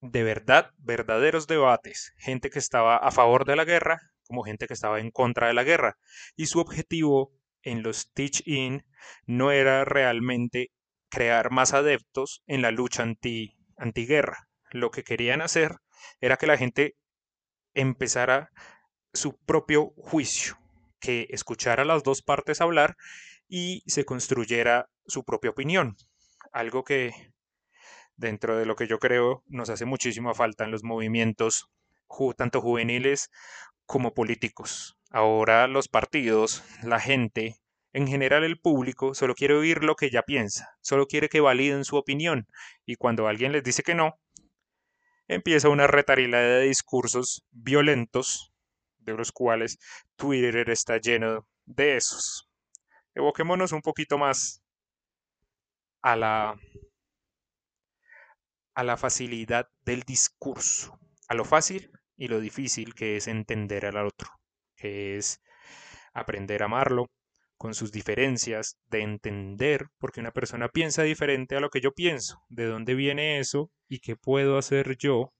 de 0.00 0.22
verdad 0.22 0.70
verdaderos 0.78 1.46
debates, 1.46 2.12
gente 2.18 2.50
que 2.50 2.58
estaba 2.58 2.96
a 2.96 3.10
favor 3.10 3.46
de 3.46 3.56
la 3.56 3.64
guerra 3.64 4.00
como 4.26 4.42
gente 4.42 4.66
que 4.66 4.74
estaba 4.74 5.00
en 5.00 5.10
contra 5.10 5.48
de 5.48 5.54
la 5.54 5.64
guerra. 5.64 5.98
Y 6.36 6.46
su 6.46 6.58
objetivo 6.58 7.32
en 7.62 7.82
los 7.82 8.12
teach-in 8.12 8.84
no 9.26 9.50
era 9.50 9.84
realmente 9.84 10.70
crear 11.08 11.50
más 11.50 11.72
adeptos 11.72 12.42
en 12.46 12.62
la 12.62 12.70
lucha 12.70 13.02
anti, 13.02 13.56
antiguerra. 13.76 14.48
Lo 14.70 14.90
que 14.90 15.04
querían 15.04 15.42
hacer 15.42 15.76
era 16.20 16.36
que 16.36 16.46
la 16.46 16.56
gente 16.56 16.96
empezara 17.74 18.50
su 19.14 19.36
propio 19.36 19.94
juicio, 19.96 20.58
que 21.00 21.26
escuchara 21.30 21.84
las 21.84 22.02
dos 22.02 22.22
partes 22.22 22.60
hablar 22.60 22.96
y 23.48 23.82
se 23.86 24.04
construyera 24.04 24.90
su 25.06 25.24
propia 25.24 25.50
opinión. 25.50 25.96
Algo 26.52 26.84
que 26.84 27.32
dentro 28.16 28.58
de 28.58 28.66
lo 28.66 28.76
que 28.76 28.86
yo 28.86 28.98
creo 28.98 29.42
nos 29.46 29.70
hace 29.70 29.84
muchísima 29.86 30.34
falta 30.34 30.64
en 30.64 30.70
los 30.70 30.84
movimientos 30.84 31.68
tanto 32.36 32.60
juveniles 32.60 33.30
como 33.86 34.14
políticos. 34.14 34.96
Ahora 35.10 35.66
los 35.66 35.88
partidos, 35.88 36.62
la 36.82 37.00
gente, 37.00 37.56
en 37.92 38.06
general 38.06 38.44
el 38.44 38.58
público 38.58 39.14
solo 39.14 39.34
quiere 39.34 39.54
oír 39.54 39.84
lo 39.84 39.94
que 39.94 40.06
ella 40.06 40.22
piensa, 40.22 40.76
solo 40.80 41.06
quiere 41.06 41.28
que 41.28 41.40
validen 41.40 41.84
su 41.84 41.96
opinión 41.96 42.46
y 42.86 42.96
cuando 42.96 43.28
alguien 43.28 43.52
les 43.52 43.62
dice 43.62 43.82
que 43.82 43.94
no, 43.94 44.18
empieza 45.28 45.68
una 45.68 45.86
retarila 45.86 46.38
de 46.38 46.62
discursos 46.62 47.44
violentos, 47.50 48.52
de 49.04 49.14
los 49.14 49.32
cuales 49.32 49.78
Twitter 50.16 50.68
está 50.70 50.98
lleno 50.98 51.46
de 51.64 51.96
esos. 51.96 52.48
Evoquémonos 53.14 53.72
un 53.72 53.82
poquito 53.82 54.18
más 54.18 54.62
a 56.02 56.16
la, 56.16 56.56
a 58.74 58.84
la 58.84 58.96
facilidad 58.96 59.68
del 59.84 60.02
discurso, 60.02 60.98
a 61.28 61.34
lo 61.34 61.44
fácil 61.44 61.90
y 62.16 62.28
lo 62.28 62.40
difícil 62.40 62.94
que 62.94 63.16
es 63.16 63.28
entender 63.28 63.86
al 63.86 64.06
otro, 64.06 64.30
que 64.76 65.16
es 65.16 65.42
aprender 66.12 66.62
a 66.62 66.66
amarlo, 66.66 67.10
con 67.56 67.74
sus 67.74 67.92
diferencias, 67.92 68.78
de 68.90 69.02
entender 69.02 69.86
por 69.98 70.12
qué 70.12 70.20
una 70.20 70.32
persona 70.32 70.68
piensa 70.68 71.02
diferente 71.02 71.56
a 71.56 71.60
lo 71.60 71.70
que 71.70 71.80
yo 71.80 71.92
pienso, 71.92 72.42
de 72.48 72.66
dónde 72.66 72.94
viene 72.94 73.38
eso 73.38 73.70
y 73.88 74.00
qué 74.00 74.16
puedo 74.16 74.58
hacer 74.58 74.96
yo 74.98 75.33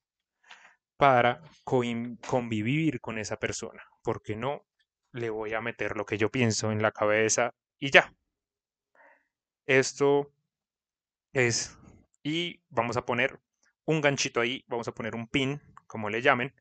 para 0.96 1.42
convivir 1.64 3.00
con 3.00 3.18
esa 3.18 3.36
persona, 3.36 3.82
porque 4.02 4.36
no 4.36 4.64
le 5.12 5.30
voy 5.30 5.54
a 5.54 5.60
meter 5.60 5.96
lo 5.96 6.06
que 6.06 6.18
yo 6.18 6.30
pienso 6.30 6.72
en 6.72 6.82
la 6.82 6.92
cabeza 6.92 7.54
y 7.78 7.90
ya. 7.90 8.12
Esto 9.66 10.32
es, 11.32 11.78
y 12.22 12.62
vamos 12.68 12.96
a 12.96 13.04
poner 13.04 13.40
un 13.84 14.00
ganchito 14.00 14.40
ahí, 14.40 14.64
vamos 14.66 14.88
a 14.88 14.92
poner 14.92 15.14
un 15.14 15.28
pin, 15.28 15.60
como 15.86 16.10
le 16.10 16.22
llamen, 16.22 16.54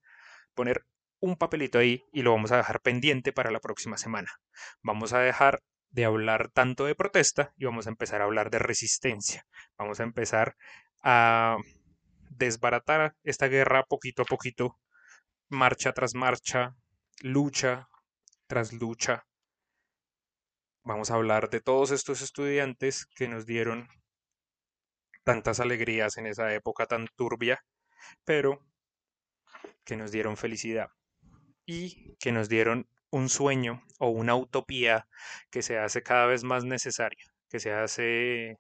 poner 0.54 0.86
un 1.20 1.38
papelito 1.38 1.80
ahí 1.80 2.04
y 2.12 2.22
lo 2.22 2.32
vamos 2.32 2.52
a 2.52 2.58
dejar 2.58 2.82
pendiente 2.82 3.32
para 3.32 3.52
la 3.52 3.60
próxima 3.60 3.98
semana. 3.98 4.32
Vamos 4.82 5.14
a 5.14 5.20
dejar 5.20 5.64
de 5.90 6.06
hablar 6.06 6.50
tanto 6.50 6.86
de 6.86 6.96
protesta 6.96 7.54
y 7.56 7.66
vamos 7.66 7.88
a 7.88 7.92
empezar 7.92 8.22
a 8.22 8.26
hablar 8.26 8.50
de 8.50 8.60
resistencia. 8.60 9.46
Vamos 9.78 10.00
a 10.00 10.04
empezar 10.04 10.56
a 11.04 11.58
desbaratar 12.38 13.16
esta 13.24 13.48
guerra 13.48 13.84
poquito 13.84 14.24
a 14.24 14.26
poquito, 14.26 14.80
marcha 15.50 15.94
tras 15.94 16.16
marcha, 16.16 16.76
lucha 17.22 17.88
tras 18.48 18.74
lucha. 18.74 19.26
Vamos 20.84 21.12
a 21.12 21.16
hablar 21.16 21.50
de 21.50 21.62
todos 21.62 21.92
estos 21.92 22.22
estudiantes 22.22 23.06
que 23.16 23.28
nos 23.28 23.46
dieron 23.46 23.88
tantas 25.24 25.60
alegrías 25.60 26.18
en 26.18 26.28
esa 26.28 26.54
época 26.54 26.86
tan 26.86 27.08
turbia, 27.16 27.64
pero 28.26 28.60
que 29.86 29.96
nos 29.96 30.12
dieron 30.12 30.38
felicidad 30.38 30.90
y 31.66 32.16
que 32.18 32.32
nos 32.32 32.50
dieron 32.50 32.88
un 33.10 33.30
sueño 33.30 33.84
o 34.00 34.10
una 34.10 34.36
utopía 34.36 35.08
que 35.50 35.62
se 35.62 35.78
hace 35.78 36.04
cada 36.04 36.26
vez 36.26 36.44
más 36.44 36.66
necesaria, 36.66 37.26
que 37.50 37.60
se 37.60 37.72
hace 37.72 38.58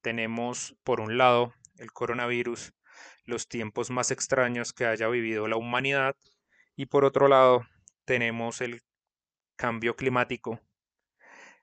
tenemos 0.00 0.76
por 0.82 1.00
un 1.00 1.18
lado 1.18 1.54
el 1.76 1.92
coronavirus, 1.92 2.72
los 3.30 3.48
tiempos 3.48 3.90
más 3.90 4.10
extraños 4.10 4.72
que 4.74 4.84
haya 4.84 5.08
vivido 5.08 5.48
la 5.48 5.56
humanidad 5.56 6.16
y 6.76 6.86
por 6.86 7.04
otro 7.04 7.28
lado 7.28 7.66
tenemos 8.04 8.60
el 8.60 8.82
cambio 9.56 9.96
climático 9.96 10.60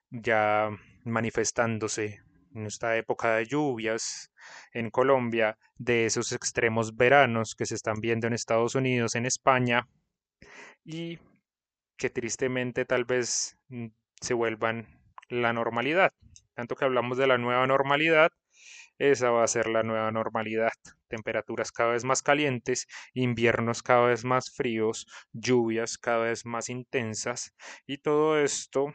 ya 0.10 0.70
manifestándose 1.04 2.22
en 2.54 2.66
esta 2.66 2.98
época 2.98 3.36
de 3.36 3.46
lluvias 3.46 4.32
en 4.74 4.90
Colombia, 4.90 5.58
de 5.78 6.06
esos 6.06 6.32
extremos 6.32 6.96
veranos 6.96 7.56
que 7.56 7.66
se 7.66 7.76
están 7.76 8.02
viendo 8.02 8.28
en 8.28 8.34
Estados 8.34 8.76
Unidos, 8.76 9.16
en 9.16 9.26
España, 9.26 9.88
y 10.84 11.20
que 11.98 12.10
tristemente 12.10 12.86
tal 12.86 13.06
vez 13.06 13.58
mm, 13.70 13.88
se 14.22 14.34
vuelvan 14.34 14.88
la 15.30 15.54
normalidad. 15.54 16.14
Tanto 16.56 16.76
que 16.76 16.86
hablamos 16.86 17.18
de 17.18 17.28
la 17.28 17.38
nueva 17.38 17.68
normalidad, 17.68 18.32
esa 18.98 19.30
va 19.30 19.44
a 19.44 19.48
ser 19.48 19.68
la 19.68 19.84
nueva 19.84 20.12
normalidad. 20.12 20.72
Temperaturas 21.08 21.72
cada 21.72 21.94
vez 21.94 22.04
más 22.04 22.22
calientes, 22.22 22.88
inviernos 23.14 23.84
cada 23.84 24.08
vez 24.08 24.24
más 24.26 24.52
fríos, 24.52 25.08
lluvias 25.34 25.98
cada 25.98 26.26
vez 26.26 26.46
más 26.46 26.70
intensas 26.70 27.54
y 27.86 28.00
todo 28.00 28.40
esto 28.40 28.94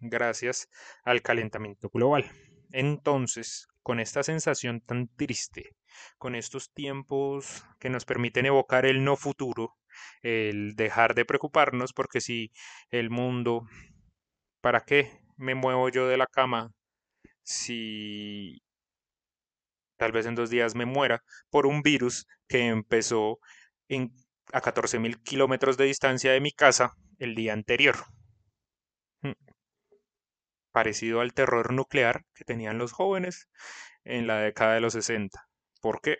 gracias 0.00 0.68
al 1.04 1.22
calentamiento 1.22 1.88
global. 1.88 2.30
Entonces, 2.72 3.68
con 3.82 4.00
esta 4.00 4.22
sensación 4.22 4.80
tan 4.80 5.08
triste, 5.16 5.76
con 6.18 6.34
estos 6.34 6.72
tiempos 6.72 7.64
que 7.78 7.90
nos 7.90 8.04
permiten 8.04 8.46
evocar 8.46 8.86
el 8.86 9.04
no 9.04 9.16
futuro, 9.16 9.76
el 10.22 10.74
dejar 10.74 11.14
de 11.14 11.24
preocuparnos, 11.24 11.92
porque 11.92 12.20
si 12.20 12.50
el 12.90 13.10
mundo, 13.10 13.66
¿para 14.60 14.80
qué 14.80 15.10
me 15.36 15.54
muevo 15.54 15.88
yo 15.88 16.08
de 16.08 16.16
la 16.16 16.26
cama 16.26 16.72
si 17.42 18.63
tal 19.96 20.12
vez 20.12 20.26
en 20.26 20.34
dos 20.34 20.50
días 20.50 20.74
me 20.74 20.86
muera 20.86 21.22
por 21.50 21.66
un 21.66 21.82
virus 21.82 22.26
que 22.48 22.68
empezó 22.68 23.38
en, 23.88 24.12
a 24.52 24.60
14.000 24.60 25.22
kilómetros 25.22 25.76
de 25.76 25.84
distancia 25.86 26.32
de 26.32 26.40
mi 26.40 26.52
casa 26.52 26.94
el 27.18 27.34
día 27.34 27.52
anterior? 27.52 27.96
parecido 30.74 31.20
al 31.20 31.32
terror 31.34 31.72
nuclear 31.72 32.24
que 32.34 32.44
tenían 32.44 32.78
los 32.78 32.90
jóvenes 32.90 33.48
en 34.02 34.26
la 34.26 34.40
década 34.40 34.74
de 34.74 34.80
los 34.80 34.94
60. 34.94 35.46
¿Por 35.80 36.00
qué? 36.00 36.18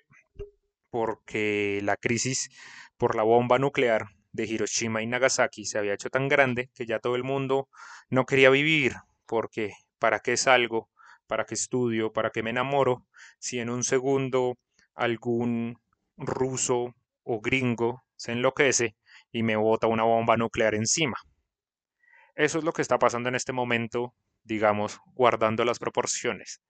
Porque 0.90 1.80
la 1.82 1.96
crisis 1.96 2.50
por 2.96 3.16
la 3.16 3.24
bomba 3.24 3.58
nuclear 3.58 4.06
de 4.30 4.44
Hiroshima 4.44 5.02
y 5.02 5.08
Nagasaki 5.08 5.64
se 5.64 5.78
había 5.78 5.94
hecho 5.94 6.08
tan 6.08 6.28
grande 6.28 6.70
que 6.72 6.86
ya 6.86 7.00
todo 7.00 7.16
el 7.16 7.24
mundo 7.24 7.68
no 8.10 8.26
quería 8.26 8.48
vivir, 8.48 8.94
porque 9.26 9.72
¿para 9.98 10.20
qué 10.20 10.36
salgo? 10.36 10.88
¿Para 11.26 11.44
qué 11.44 11.54
estudio? 11.54 12.12
¿Para 12.12 12.30
qué 12.30 12.42
me 12.42 12.50
enamoro? 12.50 13.06
Si 13.38 13.58
en 13.58 13.70
un 13.70 13.84
segundo 13.84 14.58
algún 14.94 15.78
ruso 16.16 16.94
o 17.22 17.40
gringo 17.40 18.04
se 18.16 18.32
enloquece 18.32 18.96
y 19.32 19.42
me 19.42 19.56
bota 19.56 19.86
una 19.86 20.04
bomba 20.04 20.36
nuclear 20.36 20.74
encima. 20.74 21.16
Eso 22.34 22.58
es 22.58 22.64
lo 22.64 22.72
que 22.72 22.82
está 22.82 22.98
pasando 22.98 23.28
en 23.28 23.34
este 23.34 23.52
momento 23.52 24.14
digamos, 24.44 25.00
guardando 25.14 25.64
las 25.64 25.78
proporciones. 25.78 26.60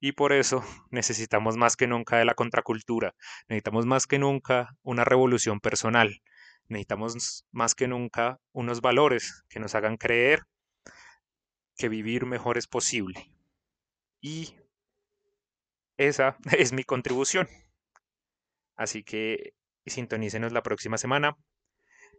Y 0.00 0.12
por 0.12 0.32
eso 0.32 0.62
necesitamos 0.90 1.56
más 1.56 1.76
que 1.76 1.86
nunca 1.86 2.18
de 2.18 2.24
la 2.24 2.34
contracultura, 2.34 3.14
necesitamos 3.48 3.86
más 3.86 4.06
que 4.06 4.18
nunca 4.18 4.76
una 4.82 5.04
revolución 5.04 5.60
personal, 5.60 6.22
necesitamos 6.68 7.44
más 7.50 7.74
que 7.74 7.88
nunca 7.88 8.38
unos 8.52 8.80
valores 8.80 9.42
que 9.48 9.60
nos 9.60 9.74
hagan 9.74 9.96
creer 9.96 10.42
que 11.76 11.88
vivir 11.88 12.26
mejor 12.26 12.58
es 12.58 12.66
posible. 12.66 13.32
Y 14.22 14.54
esa 15.98 16.38
es 16.58 16.72
mi 16.72 16.84
contribución. 16.84 17.48
Así 18.76 19.04
que 19.04 19.52
sintonícenos 19.84 20.52
la 20.52 20.62
próxima 20.62 20.96
semana 20.96 21.36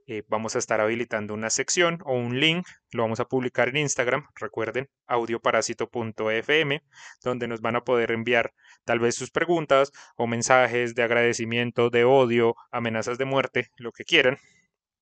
eh, 0.05 0.23
vamos 0.27 0.55
a 0.55 0.59
estar 0.59 0.81
habilitando 0.81 1.33
una 1.33 1.49
sección 1.49 1.99
o 2.03 2.13
un 2.13 2.39
link, 2.39 2.67
lo 2.91 3.03
vamos 3.03 3.21
a 3.21 3.25
publicar 3.25 3.69
en 3.69 3.77
Instagram, 3.77 4.27
recuerden, 4.35 4.89
audioparásito.fm, 5.07 6.83
donde 7.23 7.47
nos 7.47 7.61
van 7.61 7.77
a 7.77 7.83
poder 7.85 8.11
enviar 8.11 8.53
tal 8.83 8.99
vez 8.99 9.15
sus 9.15 9.31
preguntas 9.31 9.93
o 10.17 10.27
mensajes 10.27 10.93
de 10.93 11.03
agradecimiento, 11.03 11.89
de 11.89 12.03
odio, 12.03 12.55
amenazas 12.71 13.17
de 13.17 13.25
muerte, 13.25 13.69
lo 13.77 13.93
que 13.93 14.03
quieran, 14.03 14.37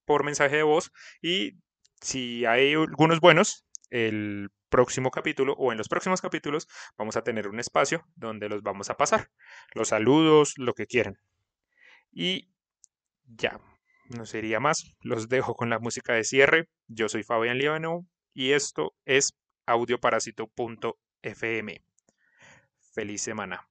por 0.05 0.23
mensaje 0.23 0.57
de 0.57 0.63
voz. 0.63 0.91
Y 1.21 1.53
si 1.99 2.45
hay 2.45 2.73
algunos 2.73 3.19
buenos, 3.19 3.65
el 3.89 4.49
próximo 4.71 5.11
capítulo 5.11 5.53
o 5.59 5.71
en 5.71 5.77
los 5.77 5.87
próximos 5.87 6.21
capítulos 6.21 6.67
vamos 6.97 7.15
a 7.17 7.21
tener 7.21 7.47
un 7.47 7.59
espacio 7.59 8.03
donde 8.15 8.49
los 8.49 8.63
vamos 8.63 8.89
a 8.89 8.97
pasar. 8.97 9.29
Los 9.75 9.89
saludos, 9.89 10.55
lo 10.57 10.73
que 10.73 10.87
quieran. 10.87 11.19
Y 12.11 12.49
ya, 13.27 13.59
no 14.09 14.25
sería 14.25 14.59
más. 14.59 14.95
Los 15.01 15.29
dejo 15.29 15.53
con 15.53 15.69
la 15.69 15.77
música 15.77 16.13
de 16.13 16.23
cierre. 16.23 16.67
Yo 16.87 17.09
soy 17.09 17.21
Fabián 17.21 17.59
Líbano 17.59 18.07
y 18.33 18.53
esto 18.53 18.95
es 19.05 19.37
audioparásito.fm. 19.67 21.83
Feliz 22.93 23.21
semana. 23.21 23.67